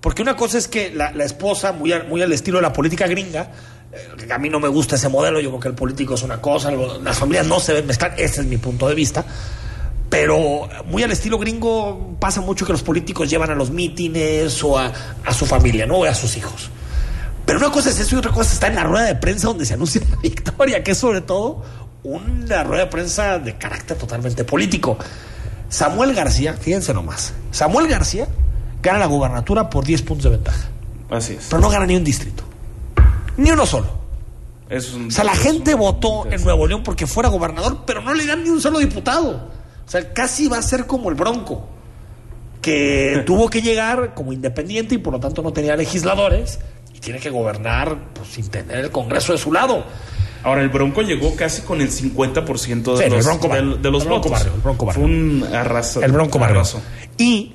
[0.00, 2.72] Porque una cosa es que la, la esposa, muy, al- muy al estilo de la
[2.72, 3.52] política gringa,
[3.92, 6.40] eh, a mí no me gusta ese modelo, yo creo que el político es una
[6.40, 9.24] cosa, las familias no se deben mezclar, ese es mi punto de vista.
[10.08, 14.76] Pero muy al estilo gringo pasa mucho que los políticos llevan a los mítines o
[14.76, 14.92] a,
[15.24, 15.98] a su familia, ¿no?
[15.98, 16.70] O a sus hijos.
[17.52, 19.64] Pero una cosa es eso y otra cosa está en la rueda de prensa donde
[19.66, 21.62] se anuncia la victoria, que es sobre todo
[22.02, 24.96] una rueda de prensa de carácter totalmente político.
[25.68, 28.26] Samuel García, fíjense nomás, Samuel García
[28.82, 30.68] gana la gubernatura por 10 puntos de ventaja,
[31.10, 31.46] Así es.
[31.50, 32.42] pero no gana ni un distrito,
[33.36, 33.98] ni uno solo.
[34.68, 37.28] Eso es un- O sea, la es gente un- votó en Nuevo León porque fuera
[37.28, 39.50] gobernador, pero no le dan ni un solo diputado.
[39.86, 41.68] O sea, casi va a ser como el Bronco.
[42.62, 46.58] que tuvo que llegar como independiente y por lo tanto no tenía legisladores
[47.00, 49.84] y tiene que gobernar pues, sin tener el Congreso de su lado.
[50.42, 54.02] Ahora, el Bronco llegó casi con el 50% de Sí, los, Bronco de, de los
[54.02, 54.30] el Bronco.
[54.30, 55.02] Barrio, el Bronco Barrio.
[55.02, 56.02] Fue un arraso.
[56.02, 56.56] El Bronco Barrio.
[56.56, 56.82] arraso.
[57.18, 57.54] Y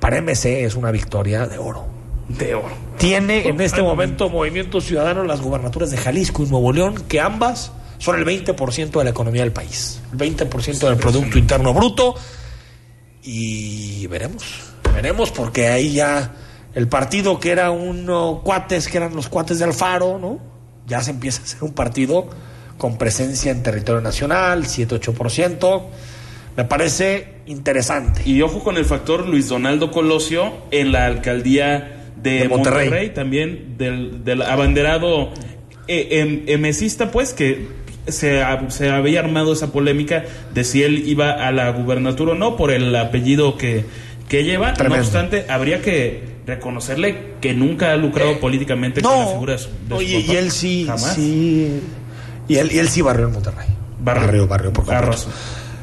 [0.00, 1.86] para MC es una victoria de oro.
[2.28, 2.74] De oro.
[2.98, 7.70] Tiene en este momento Movimiento Ciudadano las gubernaturas de Jalisco y Nuevo León, que ambas
[7.98, 12.16] son el 20% de la economía del país, el 20% del Producto Interno Bruto.
[13.22, 14.44] Y veremos,
[14.92, 16.32] veremos, porque ahí ya
[16.76, 20.38] el partido que era unos cuates, que eran los cuates de Alfaro, ¿no?
[20.86, 22.28] Ya se empieza a ser un partido
[22.76, 25.82] con presencia en territorio nacional, 7-8%.
[26.54, 28.20] Me parece interesante.
[28.26, 32.84] Y ojo con el factor Luis Donaldo Colosio en la alcaldía de, De Monterrey.
[32.88, 33.10] Monterrey.
[33.14, 35.30] también del, del abanderado
[35.88, 37.68] eh, em- emesista, pues, que
[38.06, 42.54] se, se había armado esa polémica de si él iba a la gubernatura o no
[42.56, 43.86] por el apellido que,
[44.28, 44.74] que lleva.
[44.74, 44.96] Tremendo.
[44.96, 49.68] No obstante, habría que reconocerle que nunca ha lucrado políticamente con la figura de su,
[49.68, 50.32] de su Oye, papá.
[50.32, 51.14] y él sí, Jamás.
[51.14, 51.80] sí.
[52.48, 53.66] Y él, y él sí barrió en Monterrey.
[54.00, 55.26] Barrio, barrio, por completo.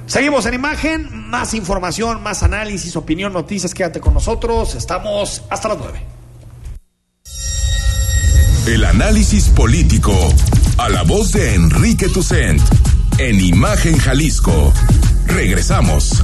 [0.05, 3.73] Seguimos en imagen, más información, más análisis, opinión, noticias.
[3.73, 4.75] Quédate con nosotros.
[4.75, 6.01] Estamos hasta las 9.
[8.67, 10.13] El análisis político
[10.77, 12.61] a la voz de Enrique Tucent
[13.17, 14.71] en Imagen Jalisco.
[15.27, 16.23] Regresamos.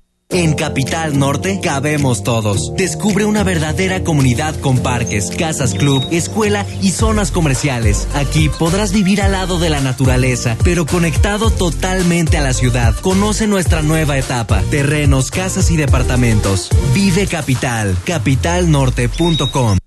[0.33, 2.73] En Capital Norte cabemos todos.
[2.75, 8.07] Descubre una verdadera comunidad con parques, casas club, escuela y zonas comerciales.
[8.13, 12.95] Aquí podrás vivir al lado de la naturaleza, pero conectado totalmente a la ciudad.
[13.01, 14.63] Conoce nuestra nueva etapa.
[14.71, 16.69] Terrenos, casas y departamentos.
[16.93, 17.97] Vive Capital.
[18.05, 19.77] Capitalnorte.com.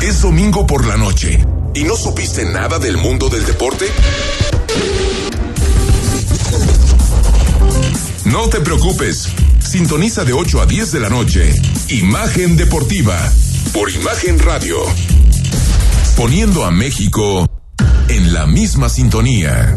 [0.00, 3.86] Es domingo por la noche y no supiste nada del mundo del deporte.
[8.24, 9.28] No te preocupes.
[9.60, 11.54] Sintoniza de 8 a 10 de la noche.
[11.88, 13.16] Imagen Deportiva.
[13.72, 14.76] Por Imagen Radio.
[16.16, 17.46] Poniendo a México
[18.08, 19.76] en la misma sintonía.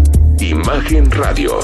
[0.41, 1.59] Imagen Radio.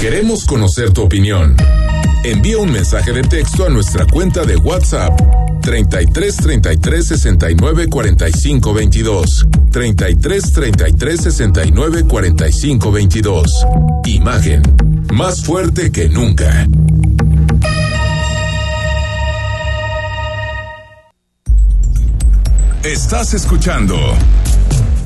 [0.00, 1.54] Queremos conocer tu opinión.
[2.24, 5.16] Envía un mensaje de texto a nuestra cuenta de WhatsApp
[5.62, 13.46] 33 33 69 45 22 33 33 69 45 22
[14.06, 14.62] Imagen
[15.12, 16.66] más fuerte que nunca.
[22.84, 23.96] Estás escuchando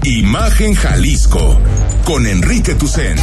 [0.03, 1.61] Imagen Jalisco
[2.07, 3.18] con Enrique Tucen.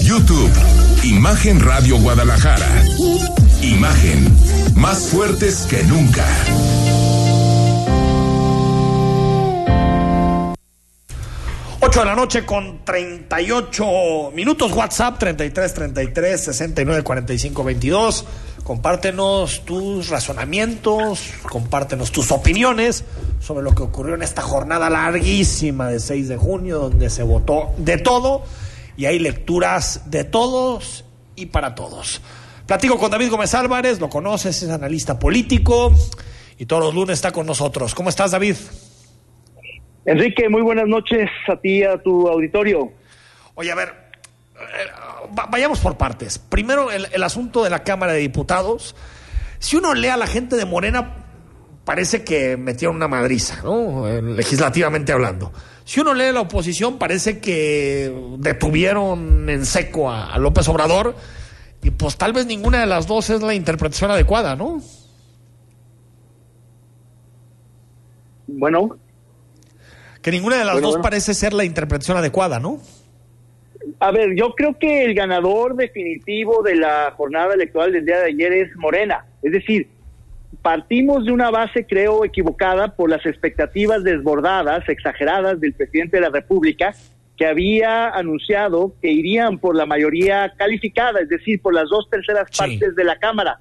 [0.00, 0.50] YouTube,
[1.04, 2.66] Imagen Radio Guadalajara.
[3.62, 4.36] Imagen,
[4.74, 6.26] más fuertes que nunca.
[11.94, 14.72] De la noche con 38 minutos.
[14.72, 18.24] WhatsApp 33 33 69 45 22.
[18.64, 23.04] Compártenos tus razonamientos, compártenos tus opiniones
[23.38, 27.74] sobre lo que ocurrió en esta jornada larguísima de 6 de junio, donde se votó
[27.76, 28.42] de todo
[28.96, 31.04] y hay lecturas de todos
[31.36, 32.22] y para todos.
[32.66, 35.92] Platico con David Gómez Álvarez, lo conoces, es analista político
[36.58, 37.94] y todos los lunes está con nosotros.
[37.94, 38.56] ¿Cómo estás, David?
[40.06, 42.90] Enrique, muy buenas noches a ti y a tu auditorio.
[43.56, 44.03] Oye, a ver,
[45.50, 46.38] vayamos por partes.
[46.38, 48.94] Primero, el, asunto de la Cámara de Diputados.
[49.58, 51.24] Si uno lee a la gente de Morena,
[51.84, 54.06] parece que metieron una madriza, ¿no?
[54.06, 55.52] Legislativamente hablando.
[55.84, 61.14] Si uno lee a la oposición, parece que detuvieron en seco a, López Obrador
[61.82, 64.80] y pues tal vez ninguna de las dos es la interpretación adecuada, ¿no?
[68.46, 68.96] Bueno.
[70.22, 72.80] Que ninguna de las dos parece ser la interpretación adecuada, ¿no?
[73.98, 78.26] A ver, yo creo que el ganador definitivo de la jornada electoral del día de
[78.26, 79.24] ayer es Morena.
[79.42, 79.88] Es decir,
[80.62, 86.30] partimos de una base, creo, equivocada por las expectativas desbordadas, exageradas del presidente de la
[86.30, 86.94] República,
[87.36, 92.48] que había anunciado que irían por la mayoría calificada, es decir, por las dos terceras
[92.56, 93.58] partes de la Cámara.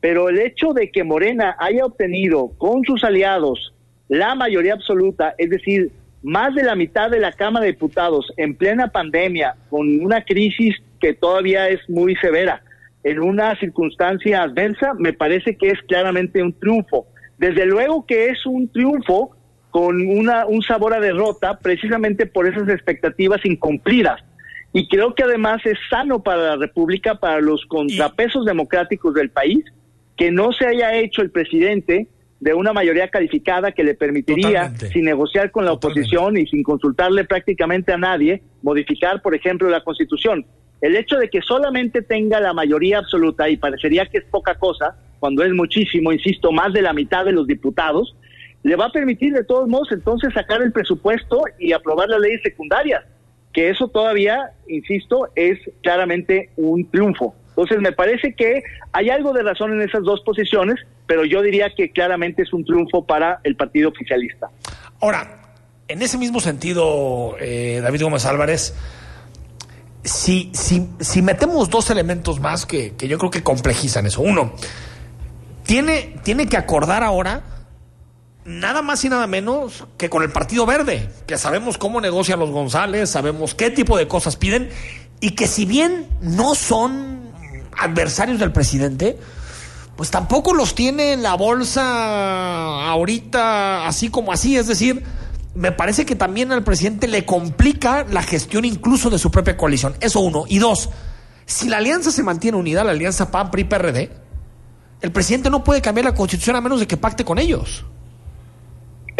[0.00, 3.72] Pero el hecho de que Morena haya obtenido con sus aliados
[4.08, 5.90] la mayoría absoluta, es decir,
[6.22, 10.76] más de la mitad de la Cámara de Diputados en plena pandemia, con una crisis
[11.00, 12.62] que todavía es muy severa,
[13.04, 17.06] en una circunstancia adversa, me parece que es claramente un triunfo.
[17.38, 19.36] Desde luego que es un triunfo
[19.70, 24.22] con una, un sabor a derrota precisamente por esas expectativas incumplidas.
[24.72, 29.64] Y creo que además es sano para la República, para los contrapesos democráticos del país,
[30.16, 32.06] que no se haya hecho el presidente
[32.42, 34.88] de una mayoría calificada que le permitiría, Totalmente.
[34.88, 39.84] sin negociar con la oposición y sin consultarle prácticamente a nadie, modificar, por ejemplo, la
[39.84, 40.44] Constitución.
[40.80, 44.96] El hecho de que solamente tenga la mayoría absoluta, y parecería que es poca cosa,
[45.20, 48.16] cuando es muchísimo, insisto, más de la mitad de los diputados,
[48.64, 52.40] le va a permitir de todos modos entonces sacar el presupuesto y aprobar las leyes
[52.42, 53.04] secundarias,
[53.52, 57.36] que eso todavía, insisto, es claramente un triunfo.
[57.56, 60.76] Entonces me parece que hay algo de razón en esas dos posiciones,
[61.06, 64.48] pero yo diría que claramente es un triunfo para el partido oficialista.
[65.00, 65.54] Ahora,
[65.88, 68.74] en ese mismo sentido, eh, David Gómez Álvarez,
[70.02, 74.22] si, si, si metemos dos elementos más que, que yo creo que complejizan eso.
[74.22, 74.54] Uno,
[75.64, 77.42] tiene, tiene que acordar ahora
[78.44, 82.50] nada más y nada menos que con el Partido Verde, que sabemos cómo negocian los
[82.50, 84.70] González, sabemos qué tipo de cosas piden,
[85.20, 87.21] y que si bien no son
[87.82, 89.18] adversarios del presidente,
[89.96, 95.04] pues tampoco los tiene en la bolsa ahorita así como así, es decir,
[95.54, 99.94] me parece que también al presidente le complica la gestión incluso de su propia coalición.
[100.00, 100.44] Eso uno.
[100.48, 100.88] Y dos,
[101.44, 104.10] si la alianza se mantiene unida, la alianza PAN, PRI, PRD,
[105.02, 107.84] el presidente no puede cambiar la constitución a menos de que pacte con ellos.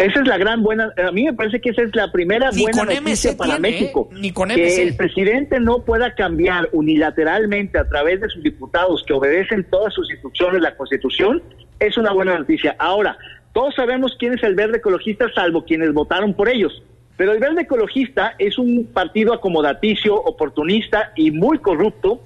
[0.03, 2.63] Esa es la gran buena, a mí me parece que esa es la primera Ni
[2.63, 4.09] buena noticia MC para tiene, México.
[4.11, 4.15] ¿eh?
[4.19, 4.81] Ni con que MC.
[4.81, 10.11] el presidente no pueda cambiar unilateralmente a través de sus diputados que obedecen todas sus
[10.11, 11.41] instrucciones la Constitución
[11.79, 12.75] es una buena noticia.
[12.79, 13.17] Ahora,
[13.53, 16.83] todos sabemos quién es el verde ecologista salvo quienes votaron por ellos.
[17.15, 22.21] Pero el verde ecologista es un partido acomodaticio, oportunista y muy corrupto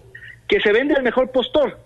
[0.47, 1.78] que se vende al mejor postor.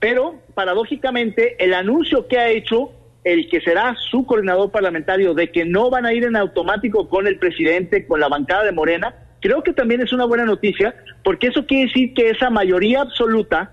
[0.00, 2.92] Pero, paradójicamente, el anuncio que ha hecho
[3.26, 7.26] el que será su coordinador parlamentario de que no van a ir en automático con
[7.26, 11.48] el presidente, con la bancada de Morena, creo que también es una buena noticia, porque
[11.48, 13.72] eso quiere decir que esa mayoría absoluta,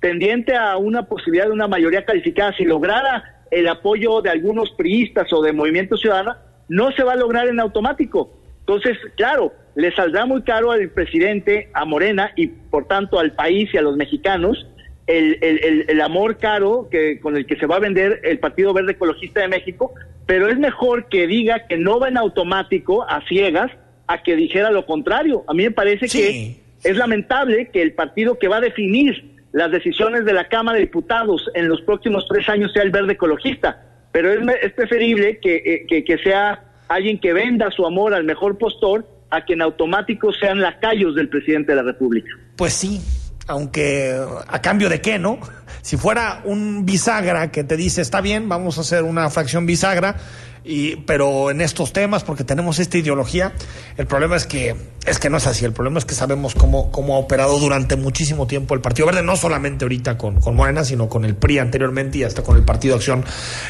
[0.00, 5.30] tendiente a una posibilidad de una mayoría calificada, si lograra el apoyo de algunos priistas
[5.34, 6.36] o de Movimiento Ciudadano,
[6.68, 8.32] no se va a lograr en automático.
[8.60, 13.68] Entonces, claro, le saldrá muy caro al presidente, a Morena y por tanto al país
[13.74, 14.66] y a los mexicanos
[15.06, 18.72] el, el, el, amor caro que con el que se va a vender el Partido
[18.72, 19.92] Verde Ecologista de México,
[20.26, 23.70] pero es mejor que diga que no va en automático a ciegas
[24.06, 25.44] a que dijera lo contrario.
[25.46, 29.70] A mí me parece que es lamentable que el partido que va a definir las
[29.70, 33.86] decisiones de la Cámara de Diputados en los próximos tres años sea el Verde Ecologista,
[34.10, 38.24] pero es, es preferible que, eh, que, que sea alguien que venda su amor al
[38.24, 42.30] mejor postor a que en automático sean lacayos del presidente de la República.
[42.56, 43.00] Pues sí,
[43.46, 45.38] aunque a cambio de qué, ¿no?
[45.82, 50.16] Si fuera un bisagra que te dice, está bien, vamos a hacer una fracción bisagra,
[50.64, 53.52] y, pero en estos temas, porque tenemos esta ideología,
[53.98, 54.74] el problema es que,
[55.06, 57.96] es que no es así, el problema es que sabemos cómo, cómo ha operado durante
[57.96, 61.58] muchísimo tiempo el Partido Verde, no solamente ahorita con, con Morena, sino con el PRI
[61.58, 63.24] anteriormente y hasta con el Partido Acción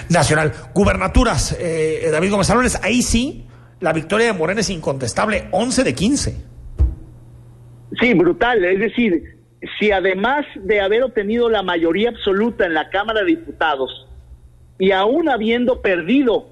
[0.09, 0.53] Nacional.
[0.73, 3.49] Gubernaturas, eh, David Gómez Álvarez, ahí sí,
[3.81, 6.37] la victoria de Morena es incontestable, 11 de 15.
[8.01, 8.65] Sí, brutal.
[8.65, 9.35] Es decir,
[9.79, 14.07] si además de haber obtenido la mayoría absoluta en la Cámara de Diputados
[14.79, 16.49] y aún habiendo perdido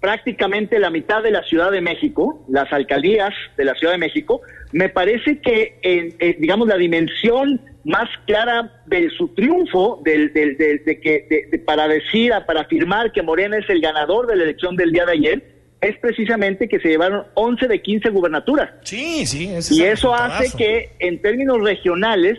[0.00, 4.42] prácticamente la mitad de la Ciudad de México, las alcaldías de la Ciudad de México,
[4.72, 10.56] me parece que, en- en, digamos, la dimensión más clara de su triunfo, del, del-
[10.58, 14.44] del- de que, de- para decir, para afirmar que Morena es el ganador de la
[14.44, 15.53] elección del día de ayer,
[15.84, 18.70] es precisamente que se llevaron 11 de 15 gubernaturas.
[18.82, 19.50] Sí, sí.
[19.70, 22.38] y eso hace que en términos regionales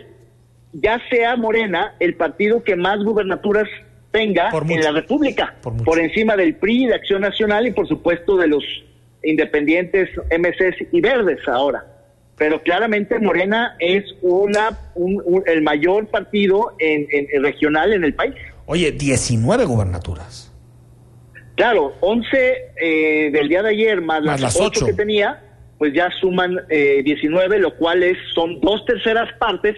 [0.72, 3.66] ya sea Morena el partido que más gubernaturas
[4.10, 8.46] tenga en la República, por, encima del PRI, de Acción Nacional y por supuesto de
[8.48, 8.64] los
[9.22, 11.84] independientes MCs y Verdes ahora.
[12.38, 18.04] Pero claramente Morena es una un- un- el mayor partido en, en- en regional en
[18.04, 18.34] el país.
[18.66, 20.45] Oye, 19 gubernaturas.
[21.56, 22.36] Claro, 11
[22.80, 24.86] eh, del día de ayer más, Más las las 8 ocho.
[24.86, 25.42] que tenía,
[25.78, 29.76] pues ya suman eh, 19, lo cual es, son dos terceras partes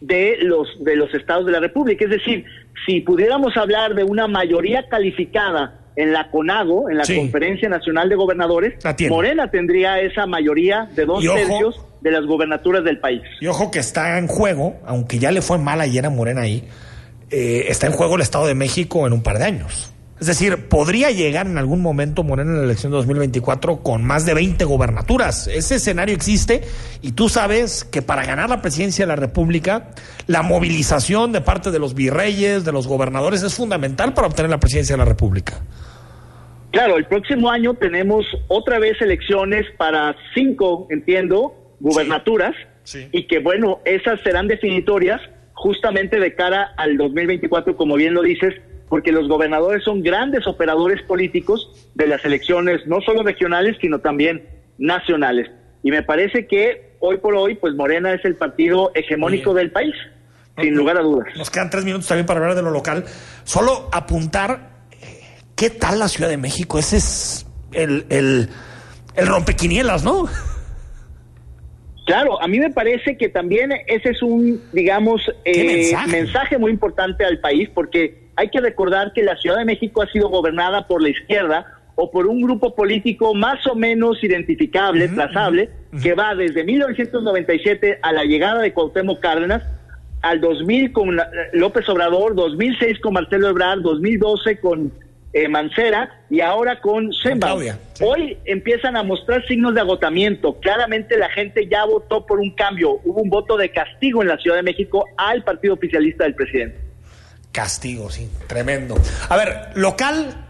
[0.00, 2.04] de los, de los estados de la República.
[2.04, 2.44] Es decir,
[2.86, 7.16] si pudiéramos hablar de una mayoría calificada en la CONAGO, en la Sí.
[7.16, 8.74] Conferencia Nacional de Gobernadores.
[9.10, 13.20] Morena tendría esa mayoría de dos ojo- tercios de las gobernaturas del país.
[13.40, 16.64] Y ojo que está en juego, aunque ya le fue mal ayer a Morena ahí,
[17.30, 19.92] eh, está en juego el Estado de México en un par de años.
[20.22, 24.24] Es decir, podría llegar en algún momento Morena en la elección de 2024 con más
[24.24, 25.48] de 20 gobernaturas.
[25.48, 26.62] Ese escenario existe
[27.02, 29.90] y tú sabes que para ganar la presidencia de la República,
[30.28, 34.60] la movilización de parte de los virreyes, de los gobernadores, es fundamental para obtener la
[34.60, 35.60] presidencia de la República.
[36.70, 42.54] Claro, el próximo año tenemos otra vez elecciones para cinco, entiendo, gubernaturas,
[43.10, 45.20] y que bueno, esas serán definitorias
[45.54, 48.54] justamente de cara al 2024, como bien lo dices,
[48.92, 54.46] porque los gobernadores son grandes operadores políticos de las elecciones, no solo regionales, sino también
[54.76, 55.50] nacionales.
[55.82, 59.94] Y me parece que hoy por hoy, pues Morena es el partido hegemónico del país,
[60.60, 61.26] sin lugar a dudas.
[61.38, 63.06] Nos quedan tres minutos también para hablar de lo local.
[63.44, 65.22] Solo apuntar eh,
[65.56, 66.78] qué tal la Ciudad de México.
[66.78, 68.50] Ese es el, el,
[69.16, 70.28] el rompequinielas, ¿no?
[72.04, 76.10] Claro, a mí me parece que también ese es un, digamos, ¿Qué eh, mensaje?
[76.10, 76.58] mensaje?
[76.58, 80.28] muy importante al país, porque hay que recordar que la Ciudad de México ha sido
[80.28, 85.68] gobernada por la izquierda o por un grupo político más o menos identificable, trazable,
[86.02, 89.62] que va desde 1997 a la llegada de Cuauhtémoc Cárdenas,
[90.22, 94.92] al 2000 con la- López Obrador, 2006 con Marcelo Ebrard, 2012 con
[95.34, 97.10] eh, Mancera y ahora con.
[97.46, 100.58] Claudia, Hoy empiezan a mostrar signos de agotamiento.
[100.60, 103.00] Claramente la gente ya votó por un cambio.
[103.04, 106.76] Hubo un voto de castigo en la Ciudad de México al partido oficialista del presidente.
[107.52, 108.96] Castigo, sí, tremendo.
[109.28, 110.46] A ver, local,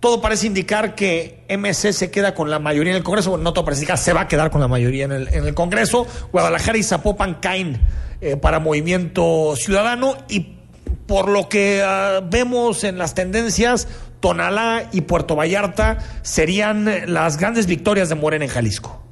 [0.00, 3.30] todo parece indicar que MC se queda con la mayoría en el Congreso.
[3.30, 5.44] Bueno, no todo parece indicar, se va a quedar con la mayoría en el, en
[5.44, 6.06] el Congreso.
[6.30, 7.80] Guadalajara y Zapopan caen
[8.20, 10.54] eh, para Movimiento Ciudadano y
[11.06, 13.88] por lo que ah, vemos en las tendencias,
[14.20, 19.02] Tonalá y Puerto Vallarta serían las grandes victorias de Morena en Jalisco.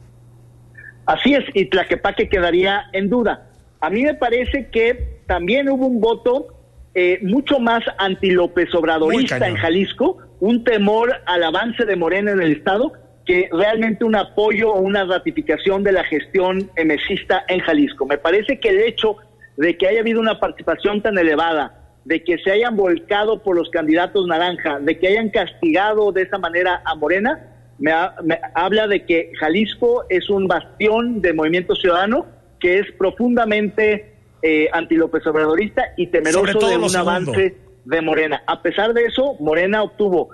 [1.06, 3.50] Así es, y Tlaquepaque quedaría en duda.
[3.80, 6.53] A mí me parece que también hubo un voto
[6.94, 12.52] eh, mucho más anti-López Obradorista en Jalisco, un temor al avance de Morena en el
[12.52, 12.92] Estado,
[13.26, 18.04] que realmente un apoyo o una ratificación de la gestión emesista en Jalisco.
[18.06, 19.16] Me parece que el hecho
[19.56, 23.70] de que haya habido una participación tan elevada, de que se hayan volcado por los
[23.70, 27.40] candidatos naranja, de que hayan castigado de esa manera a Morena,
[27.78, 32.26] me, ha- me habla de que Jalisco es un bastión de movimiento ciudadano
[32.60, 34.13] que es profundamente
[34.46, 38.42] eh, anti-López Obradorista y temeroso de un avance de Morena.
[38.46, 40.28] A pesar de eso, Morena obtuvo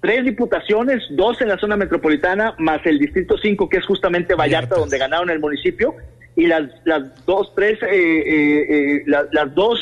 [0.00, 4.76] tres diputaciones, dos en la zona metropolitana, más el distrito 5, que es justamente Vallarta,
[4.76, 5.94] donde ganaron el municipio,
[6.36, 8.66] y las, las dos, tres, eh, eh,
[8.98, 9.80] eh, la- las dos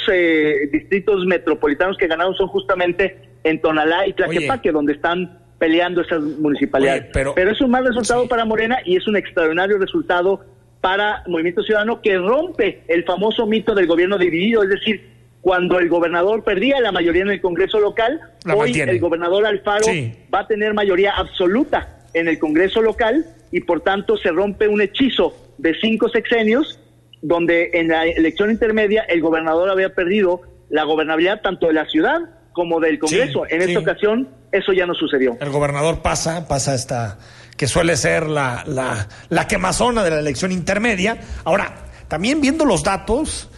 [0.71, 7.03] distritos metropolitanos que ganaron son justamente en Tonalá y Tlaquepaque, donde están peleando esas municipalidades.
[7.03, 10.45] Oye, pero- es un mal resultado para Morena y es un extraordinario resultado
[10.85, 15.09] para Movimiento Ciudadano que rompe el famoso mito del gobierno dividido, es decir,
[15.41, 18.93] cuando el gobernador perdía la mayoría en el Congreso local, La hoy mantiene.
[18.93, 20.13] el gobernador Alfaro Sí.
[20.33, 24.83] va a tener mayoría absoluta en el Congreso local y por tanto se rompe un
[24.83, 26.79] hechizo de cinco sexenios
[27.23, 32.21] donde en la elección intermedia el gobernador había perdido la gobernabilidad tanto de la ciudad
[32.53, 33.47] como del Congreso.
[33.49, 33.69] en sí.
[33.69, 35.39] esta ocasión eso ya no sucedió.
[35.41, 37.19] El gobernador pasa, pasa esta,
[37.57, 41.21] que suele ser la, la, la quemazona de la elección intermedia.
[41.45, 43.49] Ahora, también viendo los datos,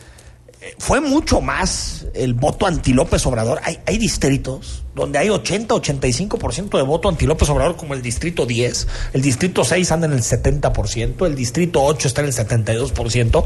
[0.61, 3.61] eh, fue mucho más el voto anti López Obrador.
[3.63, 8.89] Hay, hay distritos donde hay 80-85% de voto anti López Obrador, como el distrito 10,
[9.13, 13.45] el distrito 6 anda en el 70%, el distrito 8 está en el 72%,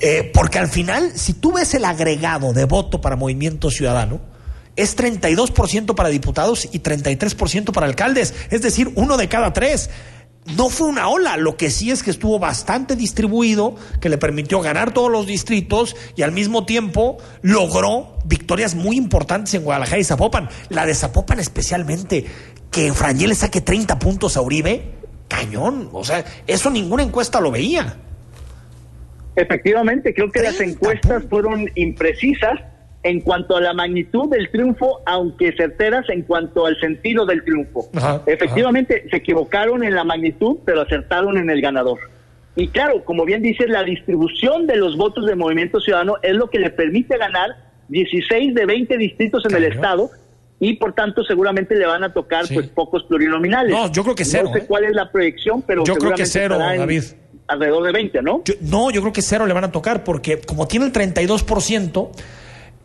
[0.00, 4.20] eh, porque al final, si tú ves el agregado de voto para Movimiento Ciudadano,
[4.78, 9.90] es 32% para diputados y 33% para alcaldes, es decir, uno de cada tres.
[10.56, 14.60] No fue una ola, lo que sí es que estuvo bastante distribuido, que le permitió
[14.60, 20.04] ganar todos los distritos y al mismo tiempo logró victorias muy importantes en Guadalajara y
[20.04, 20.48] Zapopan.
[20.70, 22.24] La de Zapopan especialmente,
[22.70, 24.92] que Frangel le saque 30 puntos a Uribe,
[25.26, 25.90] cañón.
[25.92, 27.98] O sea, eso ninguna encuesta lo veía.
[29.34, 32.60] Efectivamente, creo que las encuestas fueron imprecisas
[33.02, 37.88] en cuanto a la magnitud del triunfo, aunque certeras en cuanto al sentido del triunfo.
[37.94, 41.98] Ajá, Efectivamente, se equivocaron en la magnitud, pero acertaron en el ganador.
[42.56, 46.50] Y claro, como bien dices, la distribución de los votos del Movimiento Ciudadano es lo
[46.50, 47.50] que le permite ganar
[47.88, 50.10] 16 de 20 distritos en el Estado
[50.60, 53.70] y por tanto seguramente le van a tocar pues pocos plurinominales.
[53.70, 54.46] No, yo creo que cero.
[54.48, 54.64] No sé ¿eh?
[54.66, 57.04] cuál es la proyección, pero Yo creo que cero, David.
[57.46, 58.42] Alrededor de 20, ¿no?
[58.44, 62.10] Yo- no, yo creo que cero le van a tocar porque como tiene el 32%,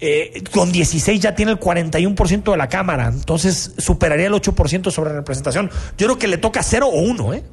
[0.05, 3.07] eh, con 16 ya tiene el 41% de la Cámara.
[3.07, 5.69] Entonces superaría el 8% sobre representación.
[5.97, 7.43] Yo creo que le toca 0 o 1, ¿eh?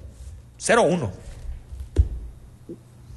[0.59, 1.13] 0 o 1.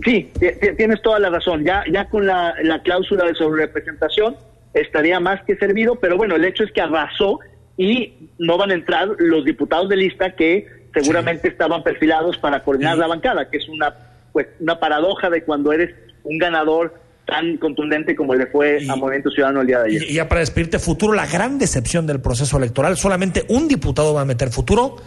[0.03, 1.63] Sí, ti- ti- tienes toda la razón.
[1.63, 4.35] Ya, ya con la, la cláusula de sobrerepresentación
[4.73, 7.39] estaría más que servido, pero bueno, el hecho es que arrasó
[7.77, 12.97] y no van a entrar los diputados de lista que seguramente estaban perfilados para coordinar
[12.97, 13.95] la bancada, que es una
[14.31, 19.29] pues una paradoja de cuando eres un ganador tan contundente como le fue a Movimiento
[19.29, 20.03] Ciudadano el día de ayer.
[20.03, 24.13] Y, y ya para despedirte, futuro, la gran decepción del proceso electoral, solamente un diputado
[24.13, 24.97] va a meter futuro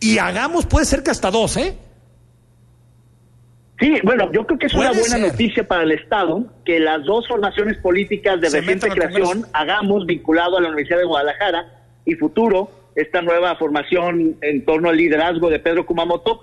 [0.00, 1.76] y hagamos, puede ser que hasta dos, ¿eh?
[3.78, 5.20] Sí, bueno, yo creo que es una buena ser.
[5.20, 10.58] noticia para el Estado que las dos formaciones políticas de Se reciente creación hagamos vinculado
[10.58, 11.66] a la Universidad de Guadalajara
[12.04, 16.42] y futuro esta nueva formación en torno al liderazgo de Pedro Kumamoto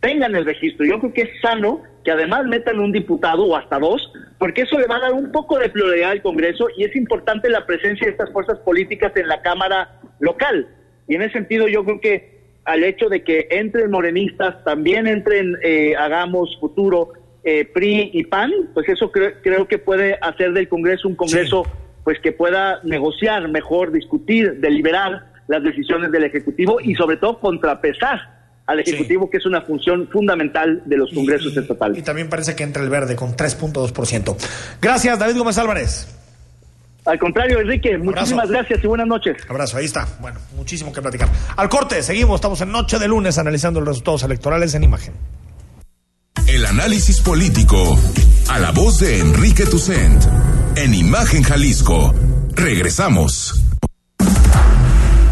[0.00, 0.86] tengan el registro.
[0.86, 4.78] Yo creo que es sano que además metan un diputado o hasta dos, porque eso
[4.78, 8.06] le va a dar un poco de pluralidad al Congreso y es importante la presencia
[8.06, 10.68] de estas fuerzas políticas en la Cámara local.
[11.08, 15.56] Y en ese sentido yo creo que al hecho de que entren morenistas, también entren
[15.64, 20.68] eh, Hagamos Futuro, eh, PRI y PAN, pues eso cre- creo que puede hacer del
[20.68, 21.64] Congreso un Congreso
[22.04, 28.35] pues que pueda negociar mejor, discutir, deliberar las decisiones del Ejecutivo y sobre todo contrapesar
[28.66, 31.98] al Ejecutivo, que es una función fundamental de los Congresos estatales.
[31.98, 34.36] Y también parece que entra el verde con 3.2%.
[34.80, 36.08] Gracias, David Gómez Álvarez.
[37.04, 39.36] Al contrario, Enrique, muchísimas gracias y buenas noches.
[39.48, 40.08] Abrazo, ahí está.
[40.20, 41.28] Bueno, muchísimo que platicar.
[41.56, 45.14] Al corte, seguimos, estamos en Noche de Lunes analizando los resultados electorales en imagen.
[46.48, 47.96] El análisis político.
[48.48, 50.22] A la voz de Enrique Tucent.
[50.76, 52.12] En Imagen Jalisco.
[52.54, 53.65] Regresamos.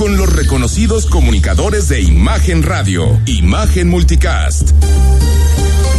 [0.00, 4.70] con los reconocidos comunicadores de Imagen Radio, Imagen Multicast.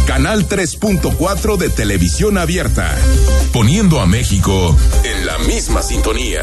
[0.08, 2.96] Canal 3.4 de televisión abierta,
[3.52, 6.42] poniendo a México en la misma sintonía.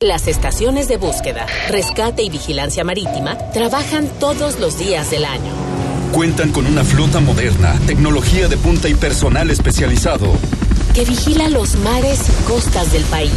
[0.00, 5.52] Las estaciones de búsqueda, rescate y vigilancia marítima trabajan todos los días del año.
[6.10, 10.32] Cuentan con una flota moderna, tecnología de punta y personal especializado.
[10.92, 13.32] Que vigila los mares y costas del país.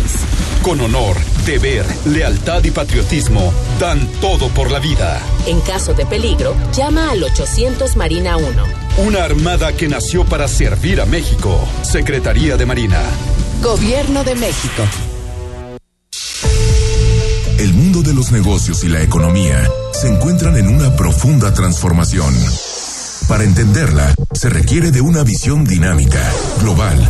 [0.61, 5.21] Con honor, deber, lealtad y patriotismo, dan todo por la vida.
[5.45, 8.47] En caso de peligro, llama al 800 Marina 1.
[9.05, 11.59] Una armada que nació para servir a México.
[11.83, 13.01] Secretaría de Marina.
[13.61, 14.83] Gobierno de México.
[17.57, 22.33] El mundo de los negocios y la economía se encuentran en una profunda transformación.
[23.27, 26.21] Para entenderla, se requiere de una visión dinámica,
[26.61, 27.09] global,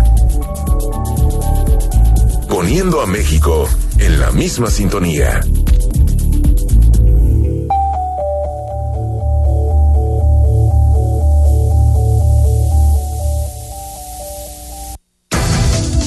[2.61, 5.41] Poniendo a México en la misma sintonía.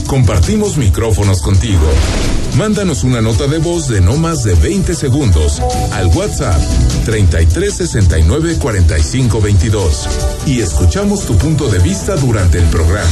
[0.07, 1.80] Compartimos micrófonos contigo.
[2.57, 6.62] Mándanos una nota de voz de no más de 20 segundos al WhatsApp
[7.05, 10.09] 33 69 45 22
[10.46, 13.11] y escuchamos tu punto de vista durante el programa.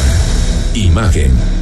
[0.74, 1.32] Imagen,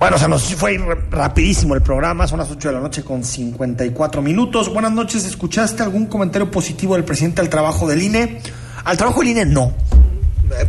[0.00, 0.78] Bueno, se nos fue
[1.10, 4.72] rapidísimo el programa, son las 8 de la noche con 54 minutos.
[4.72, 8.40] Buenas noches, ¿escuchaste algún comentario positivo del presidente al trabajo del INE?
[8.84, 9.74] Al trabajo del INE no,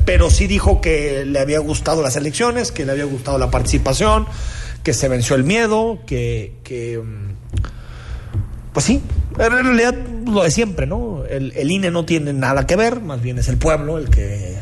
[0.04, 4.26] pero sí dijo que le había gustado las elecciones, que le había gustado la participación,
[4.84, 9.02] que se venció el miedo, que, que mm, pues sí,
[9.40, 11.24] en realidad lo de siempre, ¿no?
[11.24, 14.58] El, el INE no tiene nada que ver, más bien es el pueblo el que,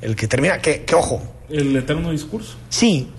[0.00, 0.60] el que termina.
[0.62, 2.56] Que, que ojo, El eterno discurso.
[2.70, 3.10] Sí,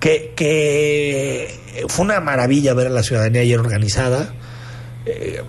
[0.00, 4.34] que, que fue una maravilla ver a la ciudadanía ayer organizada.
[5.06, 5.42] Eh,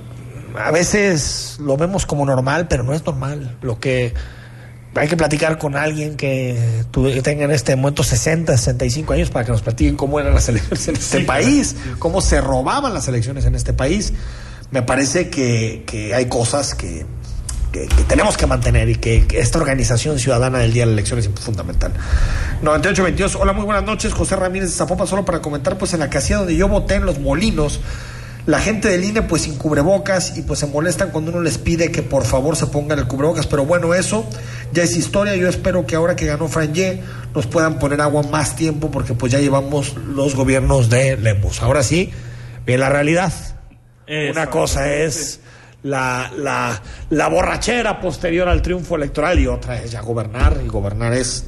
[0.57, 3.57] a veces lo vemos como normal, pero no es normal.
[3.61, 4.13] Lo que
[4.95, 6.83] hay que platicar con alguien que
[7.23, 10.87] tenga en este momento 60, 65 años para que nos platiquen cómo eran las elecciones
[10.87, 14.13] en este Sí, país, cómo se robaban las elecciones en este país.
[14.71, 17.05] Me parece que, que hay cosas que,
[17.75, 20.93] que, que tenemos que mantener y que, que esta organización ciudadana del día de la
[20.93, 21.91] elección es fundamental.
[22.61, 26.09] 9822, hola, muy buenas noches, José Ramírez de Zapopan, solo para comentar, pues en la
[26.09, 27.81] casilla donde yo voté en Los Molinos,
[28.45, 31.91] la gente del INE pues sin cubrebocas y pues se molestan cuando uno les pide
[31.91, 34.25] que por favor se pongan el cubrebocas, pero bueno, eso
[34.71, 37.01] ya es historia, yo espero que ahora que ganó Franje
[37.33, 41.61] nos puedan poner agua más tiempo porque pues ya llevamos los gobiernos de Lemos.
[41.61, 42.11] Ahora sí,
[42.65, 43.33] bien la realidad.
[44.07, 45.41] Una cosa es
[45.85, 46.81] la, la,
[47.11, 51.45] la borrachera posterior al triunfo electoral y otra es ya gobernar y gobernar es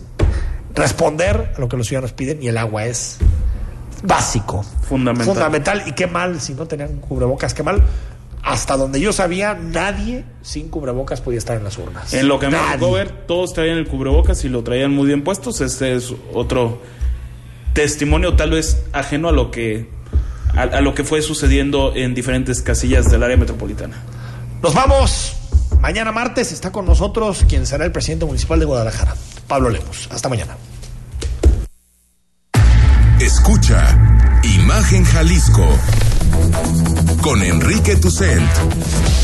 [0.76, 3.18] responder a lo que los ciudadanos piden y el agua es
[4.04, 4.64] básico.
[4.88, 5.34] Fundamental.
[5.34, 5.84] Fundamental.
[5.88, 7.82] Y qué mal si no tenían cubrebocas, qué mal.
[8.44, 12.14] Hasta donde yo sabía, nadie sin cubrebocas podía estar en las urnas.
[12.14, 12.78] En lo que me Nadie.
[12.78, 15.62] tocó ver, todos traían el cubrebocas y lo traían muy bien puestos.
[15.62, 16.80] Este es otro
[17.74, 19.90] testimonio, tal vez ajeno a lo que
[20.56, 23.98] a, a lo que fue sucediendo en diferentes casillas del área metropolitana.
[24.62, 25.34] Nos vamos.
[25.80, 29.16] Mañana martes está con nosotros quien será el presidente municipal de Guadalajara,
[29.48, 30.10] Pablo Lemos.
[30.12, 30.58] Hasta mañana.
[33.20, 33.98] Escucha
[34.44, 35.66] Imagen Jalisco
[37.22, 38.48] con Enrique Tucent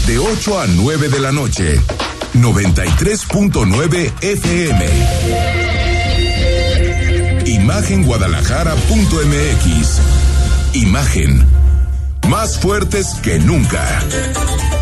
[0.08, 1.80] de 8 a 9 de la noche
[2.34, 4.86] 93.9 FM
[7.46, 10.02] Imagenguadalajara.mx
[10.74, 11.46] Imagen
[12.28, 14.02] más fuertes que nunca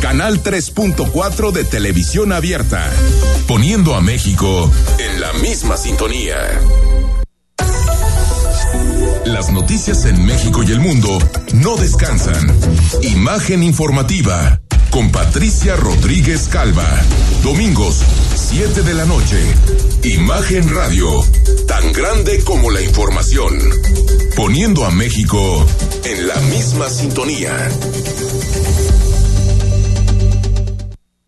[0.00, 2.90] Canal 3.4 de televisión abierta,
[3.46, 6.36] poniendo a México en la misma sintonía.
[9.26, 11.18] Las noticias en México y el mundo
[11.52, 12.46] no descansan.
[13.02, 16.88] Imagen informativa con Patricia Rodríguez Calva.
[17.42, 18.00] Domingos,
[18.36, 19.38] 7 de la noche.
[20.02, 21.22] Imagen Radio,
[21.68, 23.58] tan grande como la información.
[24.34, 25.66] Poniendo a México
[26.04, 27.68] en la misma sintonía.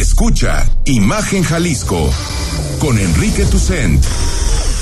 [0.00, 2.10] Escucha Imagen Jalisco
[2.78, 4.02] con Enrique Tucent.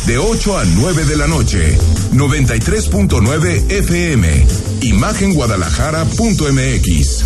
[0.07, 1.77] De 8 a 9 de la noche,
[2.13, 4.47] 93.9 FM.
[4.83, 7.25] Imagenguadalajara.mx.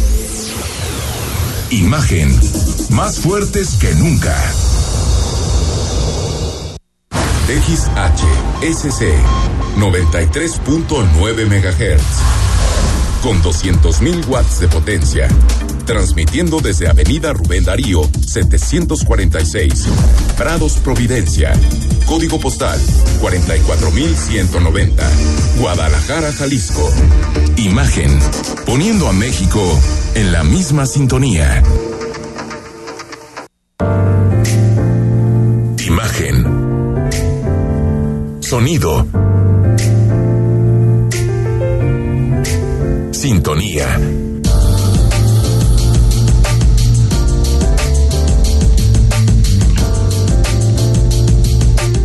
[1.68, 2.34] Imagen,
[2.88, 4.34] más fuertes que nunca.
[7.46, 9.02] XHSC
[9.76, 12.02] 93.9 MHz.
[13.22, 15.28] Con 200.000 watts de potencia.
[15.92, 19.84] Transmitiendo desde Avenida Rubén Darío, 746.
[20.38, 21.52] Prados Providencia.
[22.06, 22.80] Código postal
[23.20, 25.10] 44190.
[25.58, 26.90] Guadalajara, Jalisco.
[27.58, 28.18] Imagen.
[28.64, 29.62] Poniendo a México
[30.14, 31.62] en la misma sintonía.
[35.76, 36.46] Imagen.
[38.40, 39.06] Sonido.
[43.10, 44.31] Sintonía.